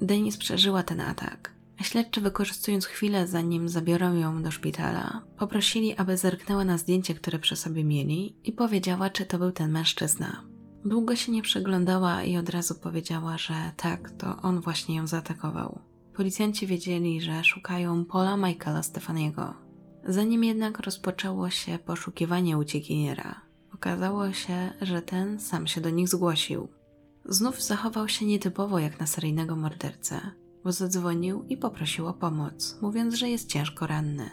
Denis 0.01 0.37
przeżyła 0.37 0.83
ten 0.83 1.01
atak, 1.01 1.53
a 1.79 1.83
śledczy 1.83 2.21
wykorzystując 2.21 2.85
chwilę 2.85 3.27
zanim 3.27 3.69
zabiorą 3.69 4.15
ją 4.15 4.43
do 4.43 4.51
szpitala, 4.51 5.21
poprosili, 5.37 5.95
aby 5.95 6.17
zerknęła 6.17 6.65
na 6.65 6.77
zdjęcie, 6.77 7.13
które 7.13 7.39
przy 7.39 7.55
sobie 7.55 7.83
mieli 7.83 8.35
i 8.43 8.51
powiedziała, 8.51 9.09
czy 9.09 9.25
to 9.25 9.37
był 9.37 9.51
ten 9.51 9.71
mężczyzna. 9.71 10.43
Długo 10.85 11.15
się 11.15 11.31
nie 11.31 11.41
przyglądała 11.41 12.23
i 12.23 12.37
od 12.37 12.49
razu 12.49 12.75
powiedziała, 12.75 13.37
że 13.37 13.53
tak, 13.77 14.11
to 14.11 14.41
on 14.41 14.61
właśnie 14.61 14.95
ją 14.95 15.07
zaatakował. 15.07 15.79
Policjanci 16.13 16.67
wiedzieli, 16.67 17.21
że 17.21 17.43
szukają 17.43 18.05
Paula 18.05 18.37
Michaela 18.37 18.83
Stefaniego. 18.83 19.62
Zanim 20.07 20.43
jednak 20.43 20.79
rozpoczęło 20.79 21.49
się 21.49 21.79
poszukiwanie 21.85 22.57
uciekiniera, 22.57 23.41
okazało 23.73 24.33
się, 24.33 24.73
że 24.81 25.01
ten 25.01 25.39
sam 25.39 25.67
się 25.67 25.81
do 25.81 25.89
nich 25.89 26.09
zgłosił. 26.09 26.67
Znów 27.25 27.61
zachował 27.61 28.09
się 28.09 28.25
nietypowo 28.25 28.79
jak 28.79 28.99
na 28.99 29.07
seryjnego 29.07 29.55
mordercę, 29.55 30.21
bo 30.63 30.71
zadzwonił 30.71 31.43
i 31.49 31.57
poprosił 31.57 32.07
o 32.07 32.13
pomoc, 32.13 32.77
mówiąc, 32.81 33.13
że 33.13 33.29
jest 33.29 33.49
ciężko 33.49 33.87
ranny. 33.87 34.29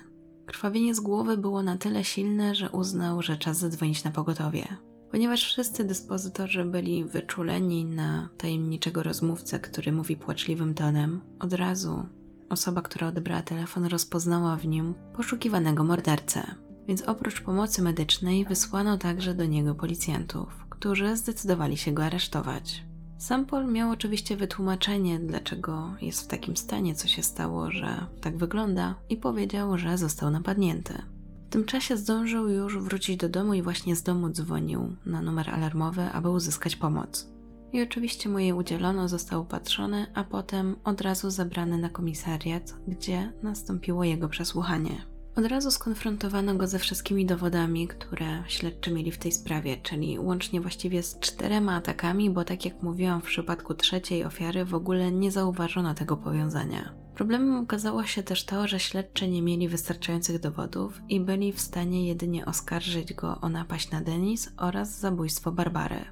Krwawienie 0.46 0.94
z 0.94 1.00
głowy 1.00 1.36
było 1.36 1.62
na 1.62 1.76
tyle 1.76 2.04
silne, 2.04 2.54
że 2.54 2.70
uznał, 2.70 3.22
że 3.22 3.36
czas 3.36 3.58
zadzwonić 3.58 4.04
na 4.04 4.10
pogotowie. 4.10 4.76
Ponieważ 5.10 5.44
wszyscy 5.44 5.84
dyspozytorzy 5.84 6.64
byli 6.64 7.04
wyczuleni 7.04 7.84
na 7.84 8.28
tajemniczego 8.38 9.02
rozmówcę, 9.02 9.60
który 9.60 9.92
mówi 9.92 10.16
płaczliwym 10.16 10.74
tonem, 10.74 11.20
od 11.38 11.52
razu 11.52 12.06
osoba, 12.50 12.82
która 12.82 13.08
odebrała 13.08 13.42
telefon, 13.42 13.84
rozpoznała 13.84 14.56
w 14.56 14.66
nim 14.66 14.94
poszukiwanego 15.16 15.84
mordercę. 15.84 16.54
Więc 16.88 17.02
oprócz 17.02 17.40
pomocy 17.40 17.82
medycznej 17.82 18.44
wysłano 18.44 18.98
także 18.98 19.34
do 19.34 19.44
niego 19.44 19.74
policjantów, 19.74 20.66
którzy 20.70 21.16
zdecydowali 21.16 21.76
się 21.76 21.92
go 21.92 22.04
aresztować. 22.04 22.84
Sam 23.18 23.46
Paul 23.46 23.72
miał 23.72 23.90
oczywiście 23.90 24.36
wytłumaczenie, 24.36 25.18
dlaczego 25.18 25.94
jest 26.00 26.22
w 26.22 26.26
takim 26.26 26.56
stanie, 26.56 26.94
co 26.94 27.08
się 27.08 27.22
stało, 27.22 27.70
że 27.70 28.06
tak 28.20 28.36
wygląda, 28.36 28.94
i 29.08 29.16
powiedział, 29.16 29.78
że 29.78 29.98
został 29.98 30.30
napadnięty. 30.30 31.02
W 31.46 31.52
tym 31.52 31.64
czasie 31.64 31.96
zdążył 31.96 32.48
już 32.48 32.78
wrócić 32.78 33.16
do 33.16 33.28
domu 33.28 33.54
i 33.54 33.62
właśnie 33.62 33.96
z 33.96 34.02
domu 34.02 34.30
dzwonił 34.30 34.96
na 35.06 35.22
numer 35.22 35.50
alarmowy, 35.50 36.02
aby 36.02 36.30
uzyskać 36.30 36.76
pomoc. 36.76 37.29
I 37.72 37.82
oczywiście 37.82 38.28
mu 38.28 38.38
jej 38.38 38.52
udzielono, 38.52 39.08
został 39.08 39.42
upatrzony, 39.42 40.06
a 40.14 40.24
potem 40.24 40.76
od 40.84 41.00
razu 41.00 41.30
zabrany 41.30 41.78
na 41.78 41.88
komisariat, 41.88 42.74
gdzie 42.88 43.32
nastąpiło 43.42 44.04
jego 44.04 44.28
przesłuchanie. 44.28 45.04
Od 45.36 45.46
razu 45.46 45.70
skonfrontowano 45.70 46.54
go 46.54 46.66
ze 46.66 46.78
wszystkimi 46.78 47.26
dowodami, 47.26 47.88
które 47.88 48.44
śledczy 48.48 48.92
mieli 48.92 49.12
w 49.12 49.18
tej 49.18 49.32
sprawie, 49.32 49.76
czyli 49.76 50.18
łącznie 50.18 50.60
właściwie 50.60 51.02
z 51.02 51.18
czterema 51.18 51.74
atakami, 51.74 52.30
bo 52.30 52.44
tak 52.44 52.64
jak 52.64 52.82
mówiłam, 52.82 53.20
w 53.20 53.24
przypadku 53.24 53.74
trzeciej 53.74 54.24
ofiary 54.24 54.64
w 54.64 54.74
ogóle 54.74 55.12
nie 55.12 55.30
zauważono 55.30 55.94
tego 55.94 56.16
powiązania. 56.16 56.94
Problemem 57.14 57.56
okazało 57.56 58.04
się 58.04 58.22
też 58.22 58.44
to, 58.44 58.68
że 58.68 58.80
śledczy 58.80 59.28
nie 59.28 59.42
mieli 59.42 59.68
wystarczających 59.68 60.40
dowodów 60.40 61.00
i 61.08 61.20
byli 61.20 61.52
w 61.52 61.60
stanie 61.60 62.06
jedynie 62.06 62.46
oskarżyć 62.46 63.14
go 63.14 63.40
o 63.40 63.48
napaść 63.48 63.90
na 63.90 64.00
Denis 64.00 64.52
oraz 64.56 65.00
zabójstwo 65.00 65.52
Barbary. 65.52 66.04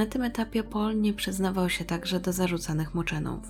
Na 0.00 0.06
tym 0.06 0.22
etapie 0.22 0.62
Paul 0.62 1.00
nie 1.00 1.14
przyznawał 1.14 1.70
się 1.70 1.84
także 1.84 2.20
do 2.20 2.32
zarzucanych 2.32 2.94
mu 2.94 3.02
czynów. 3.02 3.40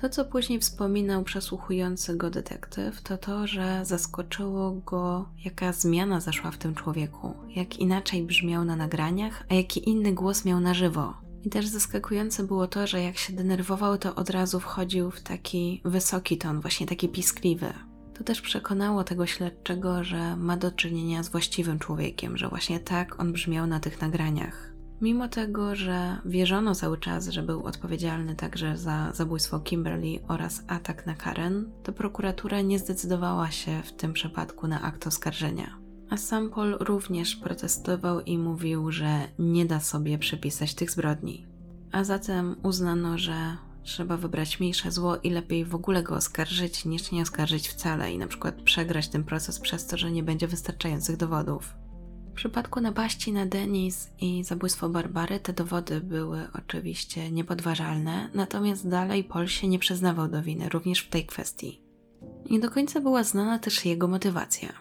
To, 0.00 0.08
co 0.08 0.24
później 0.24 0.60
wspominał 0.60 1.24
przesłuchujący 1.24 2.16
go 2.16 2.30
detektyw, 2.30 3.02
to 3.02 3.18
to, 3.18 3.46
że 3.46 3.80
zaskoczyło 3.84 4.70
go, 4.72 5.28
jaka 5.44 5.72
zmiana 5.72 6.20
zaszła 6.20 6.50
w 6.50 6.58
tym 6.58 6.74
człowieku, 6.74 7.34
jak 7.56 7.78
inaczej 7.78 8.22
brzmiał 8.22 8.64
na 8.64 8.76
nagraniach, 8.76 9.44
a 9.50 9.54
jaki 9.54 9.88
inny 9.88 10.12
głos 10.12 10.44
miał 10.44 10.60
na 10.60 10.74
żywo. 10.74 11.14
I 11.44 11.50
też 11.50 11.66
zaskakujące 11.66 12.44
było 12.44 12.66
to, 12.66 12.86
że 12.86 13.02
jak 13.02 13.18
się 13.18 13.32
denerwował, 13.32 13.98
to 13.98 14.14
od 14.14 14.30
razu 14.30 14.60
wchodził 14.60 15.10
w 15.10 15.20
taki 15.20 15.82
wysoki 15.84 16.38
ton, 16.38 16.60
właśnie 16.60 16.86
taki 16.86 17.08
piskliwy. 17.08 17.72
To 18.14 18.24
też 18.24 18.40
przekonało 18.40 19.04
tego 19.04 19.26
śledczego, 19.26 20.04
że 20.04 20.36
ma 20.36 20.56
do 20.56 20.70
czynienia 20.70 21.22
z 21.22 21.28
właściwym 21.28 21.78
człowiekiem, 21.78 22.36
że 22.36 22.48
właśnie 22.48 22.80
tak 22.80 23.20
on 23.20 23.32
brzmiał 23.32 23.66
na 23.66 23.80
tych 23.80 24.00
nagraniach. 24.00 24.69
Mimo 25.00 25.28
tego, 25.28 25.76
że 25.76 26.18
wierzono 26.24 26.74
cały 26.74 26.98
czas, 26.98 27.28
że 27.28 27.42
był 27.42 27.64
odpowiedzialny 27.64 28.34
także 28.34 28.76
za 28.78 29.12
zabójstwo 29.14 29.60
Kimberly 29.60 30.18
oraz 30.28 30.62
atak 30.66 31.06
na 31.06 31.14
Karen, 31.14 31.70
to 31.82 31.92
prokuratura 31.92 32.60
nie 32.60 32.78
zdecydowała 32.78 33.50
się 33.50 33.82
w 33.84 33.92
tym 33.92 34.12
przypadku 34.12 34.68
na 34.68 34.82
akt 34.82 35.06
oskarżenia. 35.06 35.76
A 36.10 36.16
sam 36.16 36.50
również 36.80 37.36
protestował 37.36 38.20
i 38.20 38.38
mówił, 38.38 38.92
że 38.92 39.28
nie 39.38 39.66
da 39.66 39.80
sobie 39.80 40.18
przypisać 40.18 40.74
tych 40.74 40.90
zbrodni. 40.90 41.46
A 41.92 42.04
zatem 42.04 42.56
uznano, 42.62 43.18
że 43.18 43.56
trzeba 43.82 44.16
wybrać 44.16 44.60
mniejsze 44.60 44.90
zło 44.90 45.16
i 45.16 45.30
lepiej 45.30 45.64
w 45.64 45.74
ogóle 45.74 46.02
go 46.02 46.14
oskarżyć, 46.14 46.84
niż 46.84 47.12
nie 47.12 47.22
oskarżyć 47.22 47.68
wcale 47.68 48.12
i 48.12 48.18
na 48.18 48.26
przykład 48.26 48.54
przegrać 48.62 49.08
ten 49.08 49.24
proces 49.24 49.60
przez 49.60 49.86
to, 49.86 49.96
że 49.96 50.10
nie 50.10 50.22
będzie 50.22 50.48
wystarczających 50.48 51.16
dowodów. 51.16 51.74
W 52.30 52.32
przypadku 52.32 52.80
napaści 52.80 53.32
na 53.32 53.46
Denis 53.46 54.10
i 54.20 54.44
zabójstwo 54.44 54.88
Barbary 54.88 55.40
te 55.40 55.52
dowody 55.52 56.00
były 56.00 56.48
oczywiście 56.58 57.30
niepodważalne, 57.30 58.30
natomiast 58.34 58.88
dalej 58.88 59.24
Paul 59.24 59.48
się 59.48 59.68
nie 59.68 59.78
przyznawał 59.78 60.28
do 60.28 60.42
winy 60.42 60.68
również 60.68 61.00
w 61.00 61.08
tej 61.08 61.26
kwestii. 61.26 61.82
Nie 62.50 62.60
do 62.60 62.70
końca 62.70 63.00
była 63.00 63.24
znana 63.24 63.58
też 63.58 63.84
jego 63.84 64.08
motywacja. 64.08 64.72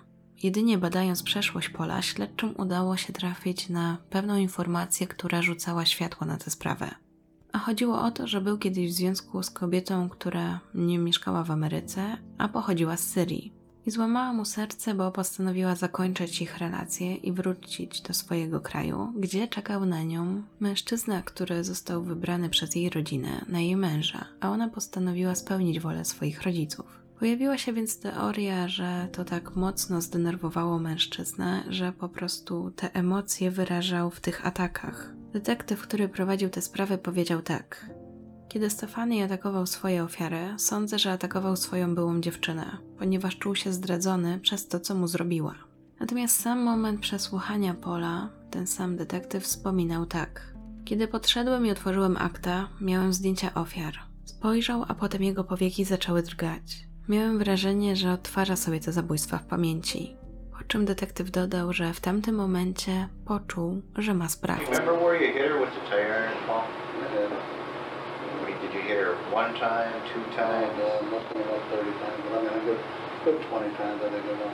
Jedynie 0.43 0.77
badając 0.77 1.23
przeszłość 1.23 1.69
Pola, 1.69 2.01
śledczym 2.01 2.53
udało 2.57 2.97
się 2.97 3.13
trafić 3.13 3.69
na 3.69 3.97
pewną 4.09 4.37
informację, 4.37 5.07
która 5.07 5.41
rzucała 5.41 5.85
światło 5.85 6.27
na 6.27 6.37
tę 6.37 6.51
sprawę. 6.51 6.95
A 7.51 7.59
chodziło 7.59 8.01
o 8.01 8.11
to, 8.11 8.27
że 8.27 8.41
był 8.41 8.57
kiedyś 8.57 8.91
w 8.91 8.95
związku 8.95 9.43
z 9.43 9.49
kobietą, 9.49 10.09
która 10.09 10.59
nie 10.75 10.99
mieszkała 10.99 11.43
w 11.43 11.51
Ameryce, 11.51 12.17
a 12.37 12.47
pochodziła 12.47 12.97
z 12.97 13.07
Syrii. 13.07 13.58
I 13.89 13.91
złamała 13.91 14.33
mu 14.33 14.45
serce, 14.45 14.93
bo 14.93 15.11
postanowiła 15.11 15.75
zakończyć 15.75 16.41
ich 16.41 16.57
relacje 16.57 17.15
i 17.15 17.31
wrócić 17.31 18.01
do 18.01 18.13
swojego 18.13 18.61
kraju, 18.61 19.13
gdzie 19.17 19.47
czekał 19.47 19.85
na 19.85 20.03
nią 20.03 20.43
mężczyzna, 20.59 21.21
który 21.21 21.63
został 21.63 22.03
wybrany 22.03 22.49
przez 22.49 22.75
jej 22.75 22.89
rodzinę 22.89 23.45
na 23.47 23.59
jej 23.59 23.75
męża, 23.75 24.25
a 24.39 24.49
ona 24.49 24.67
postanowiła 24.67 25.35
spełnić 25.35 25.79
wolę 25.79 26.05
swoich 26.05 26.41
rodziców. 26.41 26.85
Pojawiła 27.19 27.57
się 27.57 27.73
więc 27.73 27.99
teoria, 27.99 28.67
że 28.67 29.07
to 29.11 29.25
tak 29.25 29.55
mocno 29.55 30.01
zdenerwowało 30.01 30.79
mężczyznę, 30.79 31.63
że 31.69 31.91
po 31.91 32.09
prostu 32.09 32.71
te 32.75 32.93
emocje 32.93 33.51
wyrażał 33.51 34.11
w 34.11 34.19
tych 34.19 34.47
atakach. 34.47 35.13
Detektyw, 35.33 35.81
który 35.81 36.09
prowadził 36.09 36.49
tę 36.49 36.61
sprawę, 36.61 36.97
powiedział 36.97 37.41
tak. 37.41 37.89
Kiedy 38.49 38.69
Stefani 38.69 39.23
atakował 39.23 39.65
swoje 39.65 40.03
ofiary, 40.03 40.53
sądzę, 40.57 40.99
że 40.99 41.11
atakował 41.11 41.55
swoją 41.55 41.95
byłą 41.95 42.21
dziewczynę, 42.21 42.77
ponieważ 42.99 43.37
czuł 43.37 43.55
się 43.55 43.73
zdradzony 43.73 44.39
przez 44.39 44.67
to, 44.67 44.79
co 44.79 44.95
mu 44.95 45.07
zrobiła. 45.07 45.55
Natomiast 45.99 46.41
sam 46.41 46.63
moment 46.63 47.01
przesłuchania 47.01 47.73
Pola, 47.73 48.29
ten 48.51 48.67
sam 48.67 48.95
detektyw 48.97 49.43
wspominał 49.43 50.05
tak. 50.05 50.53
Kiedy 50.85 51.07
podszedłem 51.07 51.65
i 51.65 51.71
otworzyłem 51.71 52.17
akta, 52.17 52.69
miałem 52.81 53.13
zdjęcia 53.13 53.53
ofiar. 53.53 53.93
Spojrzał, 54.25 54.85
a 54.87 54.93
potem 54.93 55.23
jego 55.23 55.43
powieki 55.43 55.85
zaczęły 55.85 56.23
drgać. 56.23 56.87
Miałem 57.09 57.39
wrażenie, 57.39 57.95
że 57.95 58.11
odtwarza 58.11 58.55
sobie 58.55 58.79
te 58.79 58.91
zabójstwa 58.91 59.37
w 59.37 59.45
pamięci. 59.45 60.15
Po 60.57 60.63
czym 60.63 60.85
detektyw 60.85 61.31
dodał, 61.31 61.73
że 61.73 61.93
w 61.93 61.99
tamtym 61.99 62.35
momencie 62.35 63.07
poczuł, 63.25 63.81
że 63.97 64.13
ma 64.13 64.29
sprawcę. 64.29 64.71
Remember 64.71 64.95
where 64.95 65.15
you 65.27 65.33
hit 65.33 65.41
her 65.41 65.59
with 65.59 65.71
the 65.73 65.89
tire 65.89 66.07
iron, 66.07 66.47
Paul? 66.47 66.61
I 66.61 67.13
did. 67.13 67.31
I 68.41 68.51
mean, 68.51 68.61
did 68.61 68.73
you 68.73 68.81
hit 68.81 68.97
her 68.97 69.15
one 69.31 69.53
time, 69.59 69.93
two 70.13 70.23
times? 70.35 70.79
uh, 70.79 71.01
about 71.09 71.25
30 71.71 71.91
times, 72.03 72.19
but 72.23 72.37
I 72.37 72.41
mean, 72.43 72.53
a 72.53 72.65
good, 72.65 72.79
good 73.25 73.41
20 73.41 73.75
times 73.75 74.01
I 74.05 74.09
think 74.09 74.25
it 74.25 74.37
was. 74.37 74.51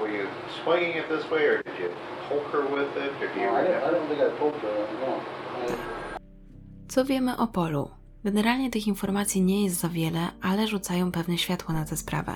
Were 0.00 0.10
you 0.10 0.26
swinging 0.62 0.96
it 0.96 1.08
this 1.08 1.30
way, 1.30 1.44
or 1.46 1.62
did 1.62 1.78
you 1.78 1.90
poke 2.28 2.46
her 2.52 2.64
with 2.76 2.96
it, 2.96 3.12
or 3.22 3.28
do 3.34 3.40
you 3.40 3.46
No, 3.46 3.54
I, 3.54 3.62
didn't, 3.62 3.82
I 3.84 3.90
don't 3.90 4.08
think 4.08 4.20
I 4.20 4.30
poked 4.40 4.60
her. 4.62 4.86
No. 5.00 5.20
I, 5.60 5.66
Co 6.88 7.04
wiemy 7.04 7.36
o 7.36 7.46
Polu? 7.46 7.90
Generalnie 8.24 8.70
tych 8.70 8.86
informacji 8.86 9.42
nie 9.42 9.64
jest 9.64 9.80
za 9.80 9.88
wiele, 9.88 10.28
ale 10.42 10.66
rzucają 10.66 11.12
pewne 11.12 11.38
światło 11.38 11.74
na 11.74 11.84
tę 11.84 11.96
sprawę. 11.96 12.32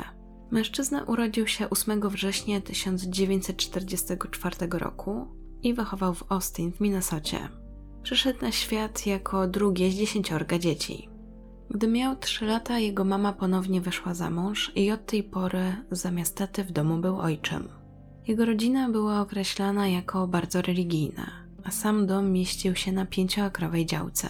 Mężczyzna 0.51 1.03
urodził 1.03 1.47
się 1.47 1.71
8 1.71 2.09
września 2.09 2.61
1944 2.61 4.57
roku 4.73 5.27
i 5.63 5.75
wychował 5.75 6.15
w 6.15 6.33
Austin 6.33 6.73
w 6.73 6.81
Minnesocie. 6.81 7.49
Przyszedł 8.03 8.43
na 8.43 8.53
świat 8.53 9.07
jako 9.07 9.47
drugie 9.47 9.91
z 9.91 9.95
dziesięciorga 9.95 10.59
dzieci. 10.59 11.09
Gdy 11.71 11.89
miał 11.89 12.17
3 12.17 12.45
lata, 12.45 12.79
jego 12.79 13.05
mama 13.05 13.33
ponownie 13.33 13.81
wyszła 13.81 14.15
za 14.15 14.31
mąż 14.31 14.73
i 14.75 14.91
od 14.91 15.07
tej 15.07 15.23
pory 15.23 15.77
zamiast 15.91 16.37
taty 16.37 16.65
w 16.65 16.73
domu 16.73 16.99
był 16.99 17.19
ojczym. 17.19 17.69
Jego 18.27 18.45
rodzina 18.45 18.91
była 18.91 19.21
określana 19.21 19.89
jako 19.89 20.29
bardzo 20.29 20.63
religijna, 20.63 21.31
a 21.65 21.71
sam 21.71 22.07
dom 22.07 22.33
mieścił 22.33 22.77
się 22.77 22.93
na 22.93 23.07
pięcioakrowej 23.07 23.87
działce. 23.87 24.29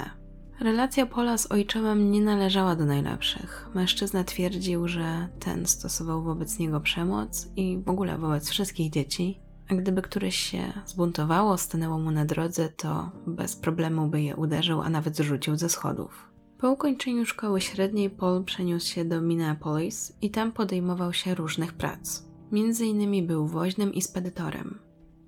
Relacja 0.60 1.06
Pola 1.06 1.38
z 1.38 1.52
ojczymem 1.52 2.10
nie 2.10 2.20
należała 2.20 2.76
do 2.76 2.84
najlepszych. 2.84 3.68
Mężczyzna 3.74 4.24
twierdził, 4.24 4.88
że 4.88 5.28
ten 5.38 5.66
stosował 5.66 6.22
wobec 6.22 6.58
niego 6.58 6.80
przemoc 6.80 7.48
i 7.56 7.78
w 7.86 7.88
ogóle 7.88 8.18
wobec 8.18 8.50
wszystkich 8.50 8.90
dzieci, 8.90 9.40
a 9.70 9.74
gdyby 9.74 10.02
któreś 10.02 10.36
się 10.36 10.72
zbuntowało, 10.86 11.58
stanęło 11.58 11.98
mu 11.98 12.10
na 12.10 12.24
drodze, 12.24 12.68
to 12.68 13.10
bez 13.26 13.56
problemu 13.56 14.08
by 14.08 14.22
je 14.22 14.36
uderzył, 14.36 14.82
a 14.82 14.90
nawet 14.90 15.16
zrzucił 15.16 15.56
ze 15.56 15.68
schodów. 15.68 16.28
Po 16.58 16.70
ukończeniu 16.70 17.26
szkoły 17.26 17.60
średniej 17.60 18.10
Paul 18.10 18.44
przeniósł 18.44 18.86
się 18.86 19.04
do 19.04 19.20
Minneapolis 19.20 20.12
i 20.22 20.30
tam 20.30 20.52
podejmował 20.52 21.12
się 21.12 21.34
różnych 21.34 21.72
prac. 21.72 22.22
Między 22.52 22.86
innymi 22.86 23.22
był 23.22 23.46
woźnym 23.46 23.94
i 23.94 24.02
spedytorem. 24.02 24.78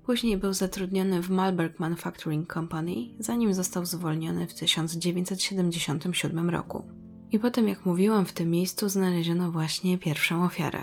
Później 0.05 0.37
był 0.37 0.53
zatrudniony 0.53 1.21
w 1.21 1.29
Malberg 1.29 1.79
Manufacturing 1.79 2.53
Company, 2.53 2.95
zanim 3.19 3.53
został 3.53 3.85
zwolniony 3.85 4.47
w 4.47 4.53
1977 4.53 6.49
roku. 6.49 6.83
I 7.31 7.39
potem, 7.39 7.67
jak 7.67 7.85
mówiłam, 7.85 8.25
w 8.25 8.33
tym 8.33 8.49
miejscu 8.49 8.89
znaleziono 8.89 9.51
właśnie 9.51 9.97
pierwszą 9.97 10.43
ofiarę. 10.43 10.81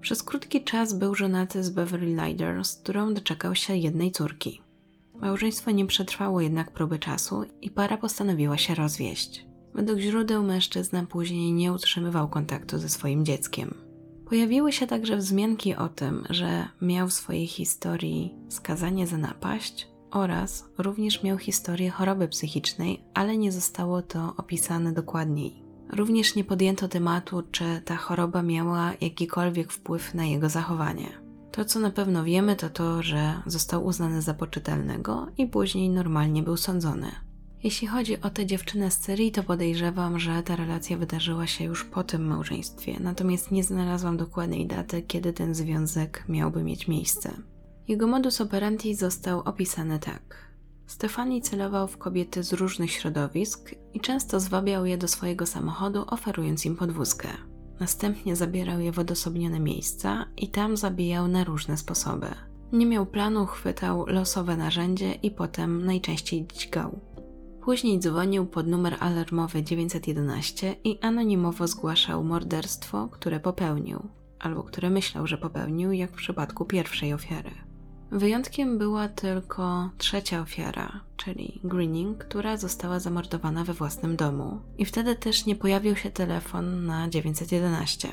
Przez 0.00 0.22
krótki 0.22 0.64
czas 0.64 0.98
był 0.98 1.14
żonaty 1.14 1.64
z 1.64 1.70
Beverly 1.70 2.26
Lider, 2.26 2.64
z 2.64 2.76
którą 2.76 3.14
doczekał 3.14 3.54
się 3.54 3.76
jednej 3.76 4.12
córki. 4.12 4.62
Małżeństwo 5.14 5.70
nie 5.70 5.86
przetrwało 5.86 6.40
jednak 6.40 6.72
próby 6.72 6.98
czasu 6.98 7.44
i 7.62 7.70
para 7.70 7.96
postanowiła 7.96 8.58
się 8.58 8.74
rozwieść. 8.74 9.46
Według 9.76 9.98
źródeł 9.98 10.42
mężczyzna 10.42 11.06
później 11.06 11.52
nie 11.52 11.72
utrzymywał 11.72 12.28
kontaktu 12.28 12.78
ze 12.78 12.88
swoim 12.88 13.24
dzieckiem. 13.24 13.74
Pojawiły 14.28 14.72
się 14.72 14.86
także 14.86 15.16
wzmianki 15.16 15.74
o 15.74 15.88
tym, 15.88 16.24
że 16.30 16.68
miał 16.82 17.08
w 17.08 17.12
swojej 17.12 17.46
historii 17.46 18.34
skazanie 18.48 19.06
za 19.06 19.18
napaść 19.18 19.88
oraz 20.10 20.64
również 20.78 21.22
miał 21.22 21.38
historię 21.38 21.90
choroby 21.90 22.28
psychicznej, 22.28 23.04
ale 23.14 23.38
nie 23.38 23.52
zostało 23.52 24.02
to 24.02 24.34
opisane 24.36 24.92
dokładniej. 24.92 25.62
Również 25.92 26.34
nie 26.34 26.44
podjęto 26.44 26.88
tematu, 26.88 27.42
czy 27.50 27.82
ta 27.84 27.96
choroba 27.96 28.42
miała 28.42 28.92
jakikolwiek 29.00 29.72
wpływ 29.72 30.14
na 30.14 30.24
jego 30.24 30.48
zachowanie. 30.48 31.08
To, 31.52 31.64
co 31.64 31.80
na 31.80 31.90
pewno 31.90 32.24
wiemy, 32.24 32.56
to 32.56 32.70
to, 32.70 33.02
że 33.02 33.42
został 33.46 33.84
uznany 33.84 34.22
za 34.22 34.34
poczytalnego 34.34 35.26
i 35.38 35.46
później 35.46 35.90
normalnie 35.90 36.42
był 36.42 36.56
sądzony. 36.56 37.25
Jeśli 37.66 37.88
chodzi 37.88 38.20
o 38.20 38.30
tę 38.30 38.46
dziewczynę 38.46 38.90
z 38.90 38.98
Syrii, 38.98 39.32
to 39.32 39.42
podejrzewam, 39.42 40.18
że 40.18 40.42
ta 40.42 40.56
relacja 40.56 40.96
wydarzyła 40.96 41.46
się 41.46 41.64
już 41.64 41.84
po 41.84 42.04
tym 42.04 42.26
małżeństwie, 42.26 42.96
natomiast 43.00 43.50
nie 43.50 43.64
znalazłam 43.64 44.16
dokładnej 44.16 44.66
daty, 44.66 45.02
kiedy 45.02 45.32
ten 45.32 45.54
związek 45.54 46.24
miałby 46.28 46.62
mieć 46.64 46.88
miejsce. 46.88 47.30
Jego 47.88 48.06
modus 48.06 48.40
operandi 48.40 48.94
został 48.94 49.40
opisany 49.40 49.98
tak. 49.98 50.50
Stefani 50.86 51.42
celował 51.42 51.88
w 51.88 51.98
kobiety 51.98 52.42
z 52.42 52.52
różnych 52.52 52.90
środowisk 52.90 53.74
i 53.94 54.00
często 54.00 54.40
zwabiał 54.40 54.86
je 54.86 54.98
do 54.98 55.08
swojego 55.08 55.46
samochodu, 55.46 56.04
oferując 56.06 56.66
im 56.66 56.76
podwózkę. 56.76 57.28
Następnie 57.80 58.36
zabierał 58.36 58.80
je 58.80 58.92
w 58.92 58.98
odosobnione 58.98 59.60
miejsca 59.60 60.26
i 60.36 60.48
tam 60.48 60.76
zabijał 60.76 61.28
na 61.28 61.44
różne 61.44 61.76
sposoby. 61.76 62.28
Nie 62.72 62.86
miał 62.86 63.06
planu, 63.06 63.46
chwytał 63.46 64.06
losowe 64.06 64.56
narzędzie 64.56 65.12
i 65.12 65.30
potem 65.30 65.84
najczęściej 65.84 66.46
dźgał. 66.46 67.00
Później 67.66 67.98
dzwonił 67.98 68.46
pod 68.46 68.66
numer 68.66 68.96
alarmowy 69.00 69.62
911 69.62 70.76
i 70.84 70.98
anonimowo 71.00 71.66
zgłaszał 71.66 72.24
morderstwo, 72.24 73.08
które 73.08 73.40
popełnił, 73.40 74.08
albo 74.38 74.62
które 74.62 74.90
myślał, 74.90 75.26
że 75.26 75.38
popełnił, 75.38 75.92
jak 75.92 76.10
w 76.12 76.16
przypadku 76.16 76.64
pierwszej 76.64 77.14
ofiary. 77.14 77.50
Wyjątkiem 78.10 78.78
była 78.78 79.08
tylko 79.08 79.90
trzecia 79.98 80.40
ofiara, 80.40 81.00
czyli 81.16 81.60
Greening, 81.64 82.18
która 82.18 82.56
została 82.56 83.00
zamordowana 83.00 83.64
we 83.64 83.74
własnym 83.74 84.16
domu. 84.16 84.60
I 84.78 84.84
wtedy 84.84 85.14
też 85.16 85.46
nie 85.46 85.56
pojawił 85.56 85.96
się 85.96 86.10
telefon 86.10 86.86
na 86.86 87.08
911. 87.08 88.08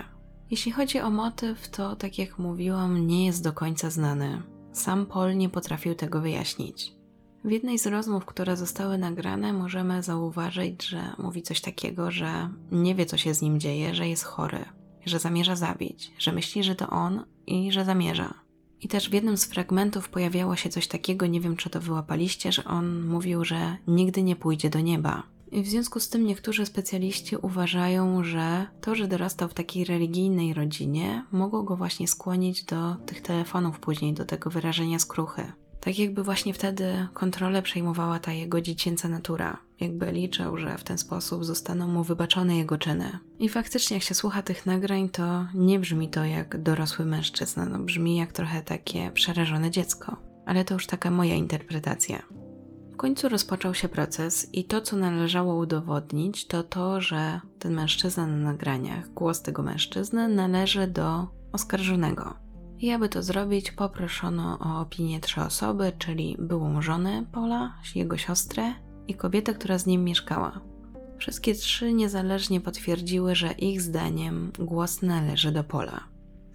Jeśli 0.51 0.71
chodzi 0.71 0.99
o 0.99 1.09
motyw, 1.09 1.69
to 1.69 1.95
tak 1.95 2.17
jak 2.17 2.39
mówiłam, 2.39 3.07
nie 3.07 3.25
jest 3.25 3.43
do 3.43 3.53
końca 3.53 3.89
znany. 3.89 4.41
Sam 4.71 5.05
Paul 5.05 5.37
nie 5.37 5.49
potrafił 5.49 5.95
tego 5.95 6.21
wyjaśnić. 6.21 7.02
W 7.43 7.51
jednej 7.51 7.79
z 7.79 7.87
rozmów, 7.87 8.25
które 8.25 8.57
zostały 8.57 8.97
nagrane, 8.97 9.53
możemy 9.53 10.03
zauważyć, 10.03 10.87
że 10.87 11.15
mówi 11.17 11.41
coś 11.41 11.61
takiego, 11.61 12.11
że 12.11 12.49
nie 12.71 12.95
wie, 12.95 13.05
co 13.05 13.17
się 13.17 13.33
z 13.33 13.41
nim 13.41 13.59
dzieje, 13.59 13.95
że 13.95 14.07
jest 14.07 14.23
chory, 14.23 14.65
że 15.05 15.19
zamierza 15.19 15.55
zabić, 15.55 16.13
że 16.17 16.31
myśli, 16.31 16.63
że 16.63 16.75
to 16.75 16.89
on 16.89 17.25
i 17.47 17.71
że 17.71 17.85
zamierza. 17.85 18.33
I 18.81 18.87
też 18.87 19.09
w 19.09 19.13
jednym 19.13 19.37
z 19.37 19.45
fragmentów 19.45 20.09
pojawiało 20.09 20.55
się 20.55 20.69
coś 20.69 20.87
takiego, 20.87 21.25
nie 21.25 21.41
wiem 21.41 21.55
czy 21.55 21.69
to 21.69 21.81
wyłapaliście, 21.81 22.51
że 22.51 22.63
on 22.63 23.03
mówił, 23.07 23.45
że 23.45 23.77
nigdy 23.87 24.23
nie 24.23 24.35
pójdzie 24.35 24.69
do 24.69 24.79
nieba. 24.79 25.23
I 25.51 25.63
w 25.63 25.67
związku 25.67 25.99
z 25.99 26.09
tym 26.09 26.25
niektórzy 26.25 26.65
specjaliści 26.65 27.35
uważają, 27.37 28.23
że 28.23 28.65
to, 28.81 28.95
że 28.95 29.07
dorastał 29.07 29.49
w 29.49 29.53
takiej 29.53 29.85
religijnej 29.85 30.53
rodzinie, 30.53 31.25
mogło 31.31 31.63
go 31.63 31.77
właśnie 31.77 32.07
skłonić 32.07 32.63
do 32.63 32.95
tych 32.95 33.21
telefonów 33.21 33.79
później, 33.79 34.13
do 34.13 34.25
tego 34.25 34.49
wyrażenia 34.49 34.99
skruchy. 34.99 35.51
Tak 35.83 35.99
jakby 35.99 36.23
właśnie 36.23 36.53
wtedy 36.53 37.07
kontrolę 37.13 37.61
przejmowała 37.61 38.19
ta 38.19 38.31
jego 38.31 38.61
dziecięca 38.61 39.09
natura. 39.09 39.57
Jakby 39.79 40.11
liczył, 40.11 40.57
że 40.57 40.77
w 40.77 40.83
ten 40.83 40.97
sposób 40.97 41.45
zostaną 41.45 41.87
mu 41.87 42.03
wybaczone 42.03 42.57
jego 42.57 42.77
czyny. 42.77 43.19
I 43.39 43.49
faktycznie, 43.49 43.97
jak 43.97 44.03
się 44.03 44.13
słucha 44.13 44.41
tych 44.41 44.65
nagrań, 44.65 45.09
to 45.09 45.47
nie 45.53 45.79
brzmi 45.79 46.09
to 46.09 46.25
jak 46.25 46.61
dorosły 46.61 47.05
mężczyzna, 47.05 47.65
no 47.65 47.79
brzmi 47.79 48.15
jak 48.15 48.31
trochę 48.31 48.61
takie 48.61 49.11
przerażone 49.11 49.71
dziecko. 49.71 50.17
Ale 50.45 50.65
to 50.65 50.73
już 50.73 50.87
taka 50.87 51.11
moja 51.11 51.35
interpretacja. 51.35 52.23
W 52.93 52.95
końcu 52.95 53.29
rozpoczął 53.29 53.73
się 53.73 53.89
proces 53.89 54.53
i 54.53 54.63
to, 54.63 54.81
co 54.81 54.97
należało 54.97 55.55
udowodnić, 55.55 56.47
to 56.47 56.63
to, 56.63 57.01
że 57.01 57.41
ten 57.59 57.73
mężczyzna 57.73 58.27
na 58.27 58.37
nagraniach, 58.37 59.09
głos 59.13 59.41
tego 59.41 59.63
mężczyzny 59.63 60.27
należy 60.27 60.87
do 60.87 61.27
oskarżonego. 61.51 62.43
I 62.79 62.91
aby 62.91 63.09
to 63.09 63.23
zrobić, 63.23 63.71
poproszono 63.71 64.59
o 64.59 64.81
opinię 64.81 65.19
trzy 65.19 65.41
osoby, 65.41 65.91
czyli 65.99 66.35
byłą 66.39 66.81
żonę 66.81 67.25
Pola, 67.31 67.73
jego 67.95 68.17
siostrę 68.17 68.73
i 69.07 69.13
kobietę, 69.13 69.53
która 69.53 69.77
z 69.77 69.85
nim 69.85 70.03
mieszkała. 70.03 70.59
Wszystkie 71.17 71.55
trzy 71.55 71.93
niezależnie 71.93 72.61
potwierdziły, 72.61 73.35
że 73.35 73.51
ich 73.51 73.81
zdaniem 73.81 74.51
głos 74.59 75.01
należy 75.01 75.51
do 75.51 75.63
Pola. 75.63 76.03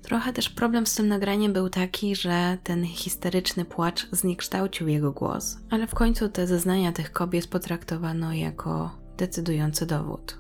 Trochę 0.03 0.33
też 0.33 0.51
problem 0.51 0.87
z 0.87 0.95
tym 0.95 1.09
nagraniem 1.09 1.53
był 1.53 1.69
taki, 1.69 2.17
że 2.17 2.59
ten 2.65 2.85
histeryczny 2.85 3.65
płacz 3.65 4.09
zniekształcił 4.13 4.89
jego 4.89 5.13
głos, 5.13 5.59
ale 5.71 5.87
w 5.87 5.95
końcu 5.95 6.29
te 6.29 6.47
zeznania 6.47 6.93
tych 6.93 7.13
kobiet 7.13 7.47
potraktowano 7.47 8.33
jako 8.33 8.91
decydujący 9.17 9.87
dowód. 9.87 10.39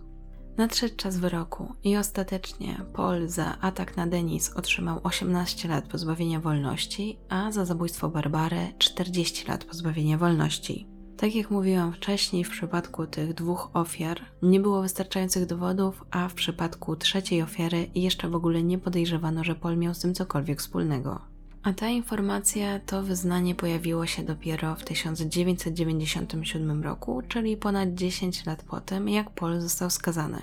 Nadszedł 0.59 0.97
czas 0.97 1.16
wyroku 1.16 1.75
i 1.85 1.97
ostatecznie 1.97 2.81
Paul 2.92 3.29
za 3.29 3.59
atak 3.61 3.97
na 3.97 4.07
Denis 4.07 4.53
otrzymał 4.53 5.01
18 5.03 5.68
lat 5.68 5.85
pozbawienia 5.85 6.40
wolności, 6.40 7.18
a 7.29 7.53
za 7.53 7.64
zabójstwo 7.64 8.09
Barbary 8.09 8.73
40 8.79 9.49
lat 9.49 9.64
pozbawienia 9.64 10.18
wolności. 10.18 10.87
Tak 11.16 11.35
jak 11.35 11.51
mówiłam 11.51 11.92
wcześniej, 11.92 12.44
w 12.44 12.51
przypadku 12.51 13.07
tych 13.07 13.35
dwóch 13.35 13.71
ofiar 13.75 14.21
nie 14.42 14.61
było 14.61 14.83
wystarczających 14.83 15.47
dowodów, 15.47 16.05
a 16.11 16.29
w 16.29 16.35
przypadku 16.35 16.97
trzeciej 16.97 17.42
ofiary 17.42 17.90
jeszcze 17.94 18.29
w 18.29 18.35
ogóle 18.35 18.62
nie 18.62 18.79
podejrzewano, 18.79 19.44
że 19.44 19.55
Paul 19.55 19.77
miał 19.77 19.94
z 19.94 19.99
tym 19.99 20.14
cokolwiek 20.14 20.59
wspólnego. 20.59 21.21
A 21.62 21.73
ta 21.73 21.88
informacja, 21.88 22.81
to 22.81 23.03
wyznanie 23.03 23.55
pojawiło 23.55 24.07
się 24.07 24.23
dopiero 24.23 24.75
w 24.75 24.85
1997 24.85 26.83
roku, 26.83 27.23
czyli 27.29 27.57
ponad 27.57 27.94
10 27.94 28.47
lat 28.47 28.62
po 28.62 28.81
tym, 28.81 29.09
jak 29.09 29.31
Paul 29.31 29.61
został 29.61 29.90
skazany. 29.90 30.38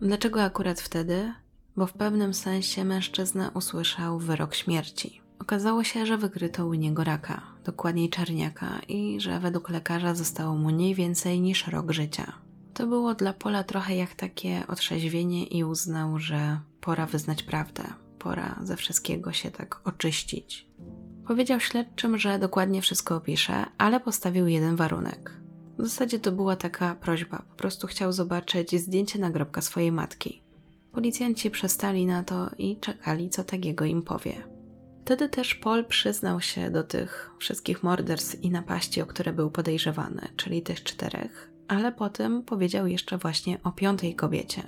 Dlaczego 0.00 0.42
akurat 0.42 0.80
wtedy? 0.80 1.32
Bo 1.76 1.86
w 1.86 1.92
pewnym 1.92 2.34
sensie 2.34 2.84
mężczyzna 2.84 3.50
usłyszał 3.54 4.18
wyrok 4.18 4.54
śmierci. 4.54 5.20
Okazało 5.38 5.84
się, 5.84 6.06
że 6.06 6.18
wykryto 6.18 6.66
u 6.66 6.74
niego 6.74 7.04
raka, 7.04 7.42
dokładniej 7.64 8.10
czarniaka, 8.10 8.80
i 8.88 9.20
że 9.20 9.40
według 9.40 9.70
lekarza 9.70 10.14
zostało 10.14 10.54
mu 10.54 10.68
mniej 10.68 10.94
więcej 10.94 11.40
niż 11.40 11.66
rok 11.66 11.92
życia. 11.92 12.32
To 12.74 12.86
było 12.86 13.14
dla 13.14 13.32
Pola 13.32 13.64
trochę 13.64 13.96
jak 13.96 14.14
takie 14.14 14.66
otrzeźwienie 14.68 15.44
i 15.46 15.64
uznał, 15.64 16.18
że 16.18 16.60
pora 16.80 17.06
wyznać 17.06 17.42
prawdę, 17.42 17.82
pora 18.20 18.60
ze 18.62 18.76
wszystkiego 18.76 19.32
się 19.32 19.50
tak 19.50 19.80
oczyścić. 19.84 20.66
Powiedział 21.26 21.60
śledczym, 21.60 22.18
że 22.18 22.38
dokładnie 22.38 22.82
wszystko 22.82 23.16
opisze, 23.16 23.66
ale 23.78 24.00
postawił 24.00 24.46
jeden 24.46 24.76
warunek. 24.76 25.32
W 25.78 25.82
zasadzie 25.82 26.18
to 26.18 26.32
była 26.32 26.56
taka 26.56 26.94
prośba, 26.94 27.38
po 27.38 27.54
prostu 27.56 27.86
chciał 27.86 28.12
zobaczyć 28.12 28.80
zdjęcie 28.80 29.18
nagrobka 29.18 29.60
swojej 29.60 29.92
matki. 29.92 30.42
Policjanci 30.92 31.50
przestali 31.50 32.06
na 32.06 32.22
to 32.22 32.50
i 32.58 32.80
czekali, 32.80 33.30
co 33.30 33.44
takiego 33.44 33.84
im 33.84 34.02
powie. 34.02 34.32
Wtedy 35.04 35.28
też 35.28 35.54
Paul 35.54 35.84
przyznał 35.84 36.40
się 36.40 36.70
do 36.70 36.84
tych 36.84 37.30
wszystkich 37.38 37.82
morderstw 37.82 38.44
i 38.44 38.50
napaści, 38.50 39.02
o 39.02 39.06
które 39.06 39.32
był 39.32 39.50
podejrzewany, 39.50 40.28
czyli 40.36 40.62
tych 40.62 40.82
czterech, 40.82 41.50
ale 41.68 41.92
potem 41.92 42.42
powiedział 42.42 42.86
jeszcze 42.86 43.18
właśnie 43.18 43.62
o 43.62 43.72
piątej 43.72 44.14
kobiecie, 44.14 44.62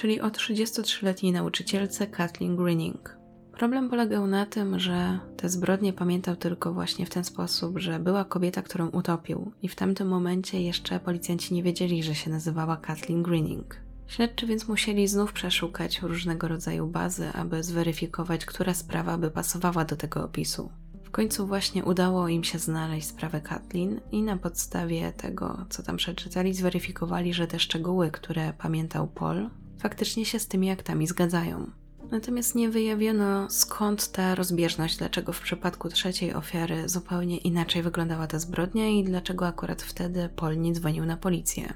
czyli 0.00 0.20
o 0.20 0.28
33-letniej 0.28 1.32
nauczycielce 1.32 2.06
Kathleen 2.06 2.56
Greening. 2.56 3.16
Problem 3.52 3.90
polegał 3.90 4.26
na 4.26 4.46
tym, 4.46 4.78
że 4.78 5.18
te 5.36 5.48
zbrodnie 5.48 5.92
pamiętał 5.92 6.36
tylko 6.36 6.72
właśnie 6.72 7.06
w 7.06 7.10
ten 7.10 7.24
sposób, 7.24 7.78
że 7.78 7.98
była 7.98 8.24
kobieta, 8.24 8.62
którą 8.62 8.88
utopił, 8.88 9.52
i 9.62 9.68
w 9.68 9.74
tamtym 9.74 10.08
momencie 10.08 10.62
jeszcze 10.62 11.00
policjanci 11.00 11.54
nie 11.54 11.62
wiedzieli, 11.62 12.02
że 12.02 12.14
się 12.14 12.30
nazywała 12.30 12.76
Kathleen 12.76 13.22
Greening. 13.22 13.76
Śledczy 14.06 14.46
więc 14.46 14.68
musieli 14.68 15.08
znów 15.08 15.32
przeszukać 15.32 16.02
różnego 16.02 16.48
rodzaju 16.48 16.86
bazy, 16.86 17.28
aby 17.32 17.62
zweryfikować, 17.62 18.44
która 18.44 18.74
sprawa 18.74 19.18
by 19.18 19.30
pasowała 19.30 19.84
do 19.84 19.96
tego 19.96 20.24
opisu. 20.24 20.70
W 21.04 21.10
końcu 21.10 21.46
właśnie 21.46 21.84
udało 21.84 22.28
im 22.28 22.44
się 22.44 22.58
znaleźć 22.58 23.08
sprawę 23.08 23.40
Kathleen 23.40 24.00
i 24.12 24.22
na 24.22 24.36
podstawie 24.36 25.12
tego, 25.12 25.66
co 25.70 25.82
tam 25.82 25.96
przeczytali, 25.96 26.54
zweryfikowali, 26.54 27.34
że 27.34 27.46
te 27.46 27.58
szczegóły, 27.58 28.10
które 28.10 28.52
pamiętał 28.58 29.08
Paul, 29.08 29.50
faktycznie 29.80 30.24
się 30.24 30.38
z 30.38 30.48
tymi 30.48 30.70
aktami 30.70 31.06
zgadzają. 31.06 31.70
Natomiast 32.10 32.54
nie 32.54 32.70
wyjawiono 32.70 33.50
skąd 33.50 34.12
ta 34.12 34.34
rozbieżność, 34.34 34.96
dlaczego 34.96 35.32
w 35.32 35.40
przypadku 35.40 35.88
trzeciej 35.88 36.34
ofiary 36.34 36.88
zupełnie 36.88 37.38
inaczej 37.38 37.82
wyglądała 37.82 38.26
ta 38.26 38.38
zbrodnia 38.38 38.88
i 38.88 39.04
dlaczego 39.04 39.46
akurat 39.46 39.82
wtedy 39.82 40.28
Paul 40.36 40.60
nie 40.60 40.72
dzwonił 40.72 41.04
na 41.04 41.16
policję. 41.16 41.74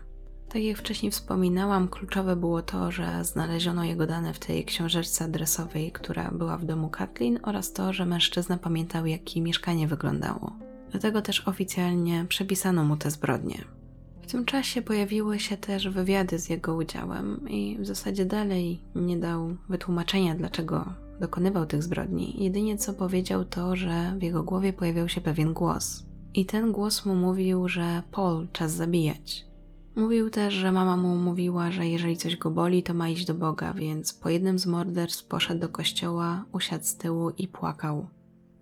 Tak 0.48 0.62
jak 0.62 0.78
wcześniej 0.78 1.12
wspominałam, 1.12 1.88
kluczowe 1.88 2.36
było 2.36 2.62
to, 2.62 2.90
że 2.90 3.24
znaleziono 3.24 3.84
jego 3.84 4.06
dane 4.06 4.34
w 4.34 4.38
tej 4.38 4.64
książeczce 4.64 5.24
adresowej, 5.24 5.92
która 5.92 6.30
była 6.30 6.58
w 6.58 6.64
domu 6.64 6.88
Kathleen 6.88 7.38
oraz 7.42 7.72
to, 7.72 7.92
że 7.92 8.06
mężczyzna 8.06 8.58
pamiętał, 8.58 9.06
jak 9.06 9.36
mieszkanie 9.36 9.88
wyglądało. 9.88 10.52
Dlatego 10.90 11.22
też 11.22 11.48
oficjalnie 11.48 12.26
przepisano 12.28 12.84
mu 12.84 12.96
te 12.96 13.10
zbrodnie. 13.10 13.64
W 14.24 14.26
tym 14.26 14.44
czasie 14.44 14.82
pojawiły 14.82 15.38
się 15.38 15.56
też 15.56 15.88
wywiady 15.88 16.38
z 16.38 16.48
jego 16.48 16.74
udziałem 16.74 17.48
i 17.48 17.78
w 17.80 17.87
zasadzie 17.87 18.24
dalej 18.24 18.80
nie 18.94 19.16
dał 19.16 19.56
wytłumaczenia, 19.68 20.34
dlaczego 20.34 20.84
dokonywał 21.20 21.66
tych 21.66 21.82
zbrodni. 21.82 22.44
Jedynie 22.44 22.78
co 22.78 22.94
powiedział 22.94 23.44
to, 23.44 23.76
że 23.76 24.14
w 24.18 24.22
jego 24.22 24.42
głowie 24.42 24.72
pojawiał 24.72 25.08
się 25.08 25.20
pewien 25.20 25.52
głos. 25.52 26.04
I 26.34 26.46
ten 26.46 26.72
głos 26.72 27.06
mu 27.06 27.14
mówił, 27.14 27.68
że 27.68 28.02
Paul, 28.12 28.48
czas 28.52 28.72
zabijać. 28.72 29.46
Mówił 29.96 30.30
też, 30.30 30.54
że 30.54 30.72
mama 30.72 30.96
mu 30.96 31.16
mówiła, 31.16 31.70
że 31.70 31.87
jeżeli 31.87 32.16
coś 32.16 32.37
go 32.37 32.50
boli, 32.50 32.82
to 32.82 32.94
ma 32.94 33.08
iść 33.08 33.24
do 33.24 33.34
Boga, 33.34 33.74
więc 33.74 34.14
po 34.14 34.28
jednym 34.28 34.58
z 34.58 34.66
morderstw 34.66 35.24
poszedł 35.24 35.60
do 35.60 35.68
kościoła, 35.68 36.44
usiadł 36.52 36.84
z 36.84 36.96
tyłu 36.96 37.30
i 37.30 37.48
płakał. 37.48 38.06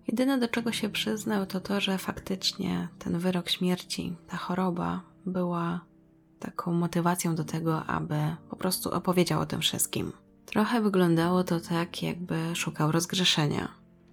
Jedyne 0.07 0.37
do 0.37 0.47
czego 0.47 0.71
się 0.71 0.89
przyznał 0.89 1.45
to 1.45 1.59
to, 1.59 1.81
że 1.81 1.97
faktycznie 1.97 2.87
ten 2.99 3.19
wyrok 3.19 3.49
śmierci, 3.49 4.15
ta 4.27 4.37
choroba 4.37 5.12
była 5.25 5.81
taką 6.39 6.73
motywacją 6.73 7.35
do 7.35 7.43
tego, 7.43 7.85
aby 7.85 8.15
po 8.49 8.55
prostu 8.55 8.91
opowiedział 8.91 9.41
o 9.41 9.45
tym 9.45 9.61
wszystkim. 9.61 10.11
Trochę 10.45 10.81
wyglądało 10.81 11.43
to 11.43 11.59
tak, 11.59 12.03
jakby 12.03 12.55
szukał 12.55 12.91
rozgrzeszenia. 12.91 13.67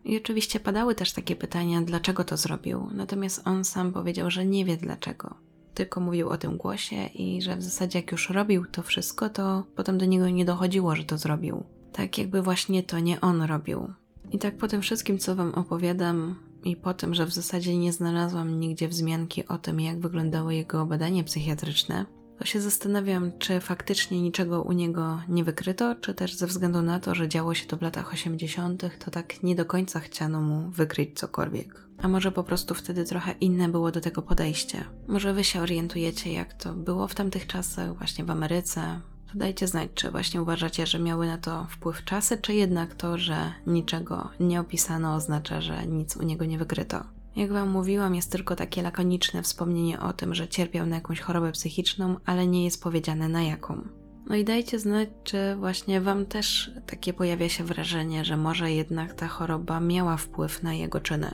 I 0.05 0.17
oczywiście 0.17 0.61
padały 0.61 0.95
też 0.95 1.13
takie 1.13 1.37
pytania, 1.37 1.83
dlaczego 1.83 2.25
to 2.25 2.37
zrobił, 2.37 2.89
natomiast 2.93 3.43
on 3.45 3.65
sam 3.65 3.93
powiedział, 3.93 4.31
że 4.31 4.47
nie 4.47 4.65
wie 4.65 4.77
dlaczego. 4.77 5.35
Tylko 5.75 6.01
mówił 6.01 6.29
o 6.29 6.39
tym 6.39 6.57
głosie 6.57 7.07
i 7.07 7.43
że 7.43 7.57
w 7.57 7.63
zasadzie 7.63 7.99
jak 7.99 8.13
już 8.13 8.31
robił 8.31 8.67
to 8.67 8.83
wszystko, 8.83 9.29
to 9.29 9.65
potem 9.77 9.99
do 9.99 10.05
niego 10.05 10.29
nie 10.29 10.45
dochodziło, 10.45 10.97
że 10.97 11.05
to 11.05 11.19
zrobił. 11.19 11.65
Tak 11.93 12.19
jakby 12.19 12.43
właśnie 12.43 12.83
to 12.83 12.99
nie 12.99 13.21
on 13.21 13.43
robił. 13.43 13.93
I 14.33 14.39
tak 14.39 14.57
po 14.57 14.69
tym 14.69 14.83
wszystkim, 14.83 15.19
co 15.19 15.35
wam 15.35 15.55
opowiadam, 15.55 16.37
i 16.65 16.77
po 16.77 16.95
tym, 16.95 17.15
że 17.15 17.27
w 17.27 17.33
zasadzie 17.33 17.77
nie 17.77 17.93
znalazłam 17.93 18.61
nigdzie 18.61 18.89
wzmianki 18.89 19.47
o 19.49 19.59
tym, 19.59 19.81
jak 19.81 20.01
wyglądało 20.01 20.51
jego 20.51 20.87
badanie 20.87 21.25
psychiatryczne, 21.25 22.07
to 22.41 22.47
się 22.47 22.61
zastanawiam, 22.61 23.33
czy 23.39 23.61
faktycznie 23.61 24.23
niczego 24.23 24.63
u 24.63 24.73
niego 24.73 25.21
nie 25.29 25.45
wykryto, 25.45 25.95
czy 25.95 26.15
też 26.15 26.35
ze 26.35 26.47
względu 26.47 26.83
na 26.83 27.01
to, 27.01 27.15
że 27.15 27.29
działo 27.29 27.55
się 27.55 27.67
to 27.67 27.77
w 27.77 27.83
latach 27.83 28.13
80., 28.13 28.85
to 29.05 29.11
tak 29.11 29.43
nie 29.43 29.55
do 29.55 29.65
końca 29.65 30.01
chciano 30.01 30.41
mu 30.41 30.71
wykryć 30.71 31.19
cokolwiek. 31.19 31.89
A 31.99 32.09
może 32.09 32.33
po 32.33 32.45
prostu 32.45 32.75
wtedy 32.75 33.05
trochę 33.05 33.35
inne 33.41 33.69
było 33.69 33.91
do 33.91 34.01
tego 34.01 34.23
podejście. 34.23 34.85
Może 35.09 35.35
wy 35.35 35.45
się 35.45 35.61
orientujecie, 35.61 36.33
jak 36.33 36.55
to 36.55 36.73
było 36.73 37.09
w 37.09 37.15
tamtych 37.15 37.47
czasach, 37.47 37.99
właśnie 37.99 38.25
w 38.25 38.31
Ameryce, 38.31 39.01
dajcie 39.35 39.67
znać, 39.67 39.91
czy 39.95 40.11
właśnie 40.11 40.43
uważacie, 40.43 40.87
że 40.87 40.99
miały 40.99 41.27
na 41.27 41.39
to 41.39 41.67
wpływ 41.71 42.05
czasy, 42.05 42.39
czy 42.39 42.55
jednak 42.55 42.95
to, 42.95 43.19
że 43.19 43.53
niczego 43.67 44.29
nie 44.41 44.61
opisano 44.61 45.15
oznacza, 45.15 45.61
że 45.61 45.87
nic 45.87 46.17
u 46.17 46.23
niego 46.23 46.45
nie 46.45 46.59
wykryto. 46.59 47.05
Jak 47.37 47.53
wam 47.53 47.71
mówiłam, 47.71 48.15
jest 48.15 48.33
tylko 48.33 48.57
takie 48.57 48.83
lakoniczne 48.83 49.43
wspomnienie 49.43 50.01
o 50.01 50.13
tym, 50.13 50.35
że 50.35 50.49
cierpiał 50.49 50.87
na 50.87 50.97
jakąś 50.97 51.21
chorobę 51.21 51.53
psychiczną, 51.53 52.17
ale 52.27 52.47
nie 52.47 52.65
jest 52.65 52.83
powiedziane 52.83 53.29
na 53.29 53.43
jaką. 53.43 53.89
No 54.27 54.37
i 54.37 54.45
dajcie 54.45 54.79
znać, 54.79 55.09
czy 55.25 55.57
właśnie 55.57 56.01
wam 56.01 56.27
też 56.27 56.71
takie 56.87 57.13
pojawia 57.13 57.49
się 57.49 57.65
wrażenie, 57.65 58.25
że 58.25 58.37
może 58.37 58.73
jednak 58.73 59.15
ta 59.15 59.29
choroba 59.29 59.81
miała 59.81 60.17
wpływ 60.17 60.63
na 60.63 60.75
jego 60.75 61.01
czyny. 61.01 61.31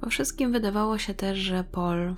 Po 0.00 0.10
wszystkim 0.10 0.52
wydawało 0.52 0.98
się 0.98 1.14
też, 1.14 1.38
że 1.38 1.64
Paul 1.64 2.14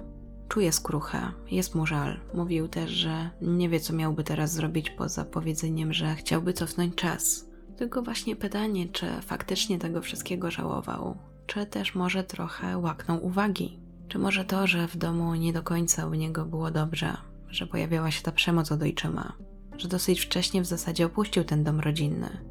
czuje 0.53 0.73
skruchę, 0.73 1.33
jest 1.51 1.75
mu 1.75 1.87
żal. 1.87 2.21
Mówił 2.35 2.69
też, 2.69 2.91
że 2.91 3.31
nie 3.43 3.69
wie, 3.69 3.81
co 3.81 3.93
miałby 3.93 4.25
teraz 4.25 4.53
zrobić 4.53 4.91
poza 4.91 5.25
powiedzeniem, 5.25 5.93
że 5.93 6.15
chciałby 6.15 6.53
cofnąć 6.53 6.95
czas. 6.95 7.47
Tylko 7.77 8.03
właśnie 8.03 8.37
pytanie, 8.37 8.89
czy 8.89 9.07
faktycznie 9.23 9.79
tego 9.79 10.03
wszystkiego 10.03 10.51
żałował, 10.51 11.17
czy 11.47 11.67
też 11.67 11.95
może 11.95 12.25
trochę 12.25 12.79
łaknął 12.79 13.27
uwagi. 13.27 13.81
Czy 14.09 14.19
może 14.19 14.45
to, 14.45 14.67
że 14.67 14.89
w 14.89 14.97
domu 14.97 15.35
nie 15.35 15.53
do 15.53 15.63
końca 15.63 16.07
u 16.07 16.15
niego 16.15 16.45
było 16.45 16.71
dobrze, 16.71 17.17
że 17.49 17.67
pojawiała 17.67 18.11
się 18.11 18.23
ta 18.23 18.33
przemoc 18.33 18.73
od 18.73 18.83
ojczyma, 18.83 19.33
że 19.77 19.89
dosyć 19.89 20.21
wcześnie 20.21 20.63
w 20.63 20.67
zasadzie 20.67 21.07
opuścił 21.07 21.45
ten 21.45 21.65
dom 21.65 21.81
rodzinny 21.81 22.45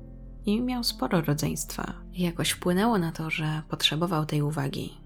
i 0.45 0.61
miał 0.61 0.83
sporo 0.83 1.21
rodzeństwa. 1.21 1.93
I 2.13 2.21
jakoś 2.21 2.49
wpłynęło 2.49 2.97
na 2.97 3.11
to, 3.11 3.29
że 3.29 3.61
potrzebował 3.69 4.25
tej 4.25 4.41
uwagi. 4.41 5.00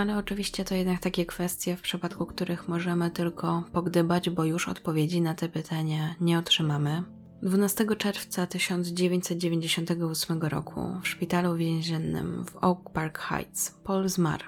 Ale 0.00 0.16
oczywiście 0.18 0.64
to 0.64 0.74
jednak 0.74 1.00
takie 1.00 1.26
kwestie, 1.26 1.76
w 1.76 1.80
przypadku 1.80 2.26
których 2.26 2.68
możemy 2.68 3.10
tylko 3.10 3.64
pogdybać, 3.72 4.30
bo 4.30 4.44
już 4.44 4.68
odpowiedzi 4.68 5.20
na 5.20 5.34
te 5.34 5.48
pytania 5.48 6.14
nie 6.20 6.38
otrzymamy. 6.38 7.02
12 7.42 7.86
czerwca 7.96 8.46
1998 8.46 10.42
roku 10.42 10.80
w 11.02 11.08
szpitalu 11.08 11.56
więziennym 11.56 12.44
w 12.44 12.56
Oak 12.56 12.90
Park 12.92 13.18
Heights 13.18 13.70
Paul 13.84 14.08
zmarł. 14.08 14.44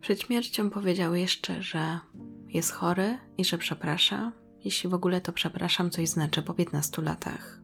Przed 0.00 0.20
śmiercią 0.20 0.70
powiedział 0.70 1.14
jeszcze, 1.14 1.62
że 1.62 1.98
jest 2.48 2.72
chory 2.72 3.18
i 3.38 3.44
że 3.44 3.58
przeprasza, 3.58 4.32
jeśli 4.64 4.90
w 4.90 4.94
ogóle 4.94 5.20
to 5.20 5.32
przepraszam 5.32 5.90
coś 5.90 6.08
znaczy 6.08 6.42
po 6.42 6.54
15 6.54 7.02
latach. 7.02 7.59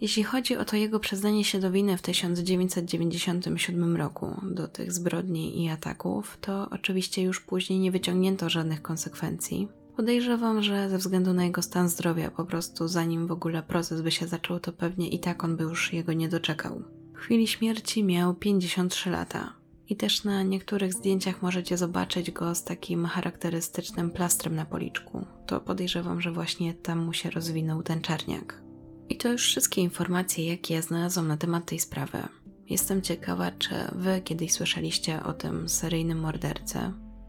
Jeśli 0.00 0.22
chodzi 0.22 0.56
o 0.56 0.64
to 0.64 0.76
jego 0.76 1.00
przyznanie 1.00 1.44
się 1.44 1.58
do 1.60 1.70
winy 1.70 1.96
w 1.96 2.02
1997 2.02 3.96
roku 3.96 4.40
do 4.42 4.68
tych 4.68 4.92
zbrodni 4.92 5.64
i 5.64 5.68
ataków, 5.68 6.38
to 6.40 6.68
oczywiście 6.70 7.22
już 7.22 7.40
później 7.40 7.78
nie 7.78 7.90
wyciągnięto 7.90 8.50
żadnych 8.50 8.82
konsekwencji. 8.82 9.68
Podejrzewam, 9.96 10.62
że 10.62 10.88
ze 10.90 10.98
względu 10.98 11.32
na 11.32 11.44
jego 11.44 11.62
stan 11.62 11.88
zdrowia, 11.88 12.30
po 12.30 12.44
prostu 12.44 12.88
zanim 12.88 13.26
w 13.26 13.32
ogóle 13.32 13.62
proces 13.62 14.00
by 14.00 14.10
się 14.10 14.26
zaczął, 14.26 14.60
to 14.60 14.72
pewnie 14.72 15.08
i 15.08 15.18
tak 15.18 15.44
on 15.44 15.56
by 15.56 15.64
już 15.64 15.92
jego 15.92 16.12
nie 16.12 16.28
doczekał. 16.28 16.82
W 17.14 17.18
chwili 17.18 17.46
śmierci 17.46 18.04
miał 18.04 18.34
53 18.34 19.10
lata. 19.10 19.52
I 19.88 19.96
też 19.96 20.24
na 20.24 20.42
niektórych 20.42 20.94
zdjęciach 20.94 21.42
możecie 21.42 21.76
zobaczyć 21.76 22.30
go 22.30 22.54
z 22.54 22.64
takim 22.64 23.04
charakterystycznym 23.04 24.10
plastrem 24.10 24.56
na 24.56 24.64
policzku. 24.64 25.26
To 25.46 25.60
podejrzewam, 25.60 26.20
że 26.20 26.32
właśnie 26.32 26.74
tam 26.74 27.04
mu 27.04 27.12
się 27.12 27.30
rozwinął 27.30 27.82
ten 27.82 28.00
czarniak. 28.00 28.67
I 29.08 29.16
to 29.16 29.32
już 29.32 29.42
wszystkie 29.42 29.82
informacje, 29.82 30.46
jakie 30.46 30.74
ja 30.74 30.82
znalazłam 30.82 31.28
na 31.28 31.36
temat 31.36 31.66
tej 31.66 31.78
sprawy. 31.78 32.18
Jestem 32.66 33.02
ciekawa, 33.02 33.50
czy 33.50 33.74
wy 33.92 34.20
kiedyś 34.24 34.52
słyszeliście 34.52 35.22
o 35.22 35.32
tym 35.32 35.68
seryjnym 35.68 36.20
mordercy 36.20 36.78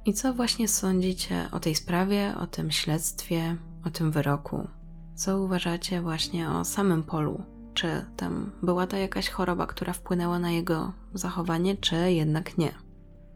i 0.05 0.13
co 0.13 0.33
właśnie 0.33 0.67
sądzicie 0.67 1.49
o 1.51 1.59
tej 1.59 1.75
sprawie, 1.75 2.33
o 2.39 2.47
tym 2.47 2.71
śledztwie, 2.71 3.57
o 3.85 3.89
tym 3.89 4.11
wyroku. 4.11 4.67
Co 5.15 5.41
uważacie 5.41 6.01
właśnie 6.01 6.49
o 6.49 6.65
samym 6.65 7.03
Polu? 7.03 7.43
Czy 7.73 8.05
tam 8.17 8.51
była 8.63 8.87
to 8.87 8.97
jakaś 8.97 9.29
choroba, 9.29 9.67
która 9.67 9.93
wpłynęła 9.93 10.39
na 10.39 10.51
jego 10.51 10.93
zachowanie, 11.13 11.77
czy 11.77 11.95
jednak 12.11 12.57
nie? 12.57 12.71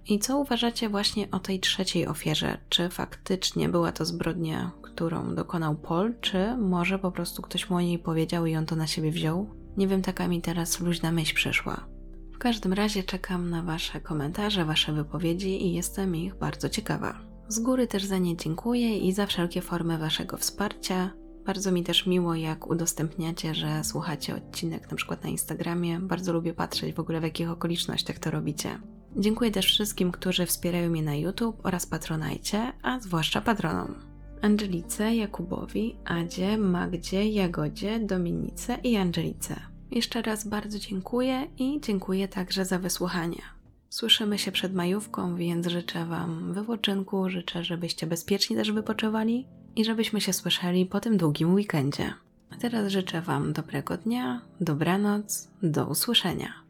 I 0.05 0.19
co 0.19 0.37
uważacie 0.37 0.89
właśnie 0.89 1.31
o 1.31 1.39
tej 1.39 1.59
trzeciej 1.59 2.07
ofierze? 2.07 2.57
Czy 2.69 2.89
faktycznie 2.89 3.69
była 3.69 3.91
to 3.91 4.05
zbrodnia, 4.05 4.71
którą 4.93 5.35
dokonał 5.35 5.75
Paul, 5.75 6.13
czy 6.21 6.57
może 6.57 6.99
po 6.99 7.11
prostu 7.11 7.41
ktoś 7.41 7.69
mu 7.69 7.75
o 7.75 7.81
niej 7.81 7.99
powiedział 7.99 8.45
i 8.45 8.55
on 8.55 8.65
to 8.65 8.75
na 8.75 8.87
siebie 8.87 9.11
wziął? 9.11 9.49
Nie 9.77 9.87
wiem, 9.87 10.01
taka 10.01 10.27
mi 10.27 10.41
teraz 10.41 10.79
luźna 10.79 11.11
myśl 11.11 11.35
przyszła. 11.35 11.85
W 12.33 12.37
każdym 12.37 12.73
razie 12.73 13.03
czekam 13.03 13.49
na 13.49 13.63
Wasze 13.63 14.01
komentarze, 14.01 14.65
Wasze 14.65 14.93
wypowiedzi 14.93 15.65
i 15.65 15.73
jestem 15.73 16.15
ich 16.15 16.35
bardzo 16.35 16.69
ciekawa. 16.69 17.19
Z 17.47 17.59
góry 17.59 17.87
też 17.87 18.05
za 18.05 18.17
nie 18.17 18.37
dziękuję 18.37 18.97
i 18.97 19.13
za 19.13 19.25
wszelkie 19.25 19.61
formy 19.61 19.97
Waszego 19.97 20.37
wsparcia. 20.37 21.09
Bardzo 21.45 21.71
mi 21.71 21.83
też 21.83 22.05
miło, 22.05 22.35
jak 22.35 22.67
udostępniacie, 22.67 23.55
że 23.55 23.83
słuchacie 23.83 24.35
odcinek 24.35 24.91
na 24.91 24.97
przykład 24.97 25.23
na 25.23 25.29
Instagramie. 25.29 25.99
Bardzo 25.99 26.33
lubię 26.33 26.53
patrzeć 26.53 26.93
w 26.95 26.99
ogóle 26.99 27.19
w 27.19 27.23
jakich 27.23 27.49
okolicznościach 27.49 28.19
to 28.19 28.31
robicie. 28.31 28.79
Dziękuję 29.17 29.51
też 29.51 29.65
wszystkim, 29.65 30.11
którzy 30.11 30.45
wspierają 30.45 30.89
mnie 30.89 31.03
na 31.03 31.15
YouTube 31.15 31.59
oraz 31.63 31.85
Patronajcie, 31.85 32.73
a 32.81 32.99
zwłaszcza 32.99 33.41
patronom. 33.41 34.12
Angelice, 34.43 35.15
Jakubowi, 35.15 35.95
Adzie, 36.05 36.57
Magdzie, 36.57 37.29
Jagodzie, 37.29 37.99
Dominice 37.99 38.77
i 38.83 38.95
Angelice. 38.95 39.55
Jeszcze 39.91 40.21
raz 40.21 40.47
bardzo 40.47 40.79
dziękuję 40.79 41.47
i 41.57 41.81
dziękuję 41.81 42.27
także 42.27 42.65
za 42.65 42.79
wysłuchanie. 42.79 43.41
Słyszymy 43.89 44.37
się 44.37 44.51
przed 44.51 44.73
majówką, 44.73 45.35
więc 45.35 45.67
życzę 45.67 46.05
Wam 46.05 46.53
wypoczynku, 46.53 47.29
życzę, 47.29 47.63
żebyście 47.63 48.07
bezpiecznie 48.07 48.55
też 48.55 48.71
wypoczywali 48.71 49.47
i 49.75 49.85
żebyśmy 49.85 50.21
się 50.21 50.33
słyszeli 50.33 50.85
po 50.85 50.99
tym 50.99 51.17
długim 51.17 51.53
weekendzie. 51.53 52.13
A 52.49 52.55
teraz 52.55 52.91
życzę 52.91 53.21
Wam 53.21 53.53
dobrego 53.53 53.97
dnia, 53.97 54.41
dobranoc, 54.61 55.47
do 55.61 55.85
usłyszenia. 55.87 56.62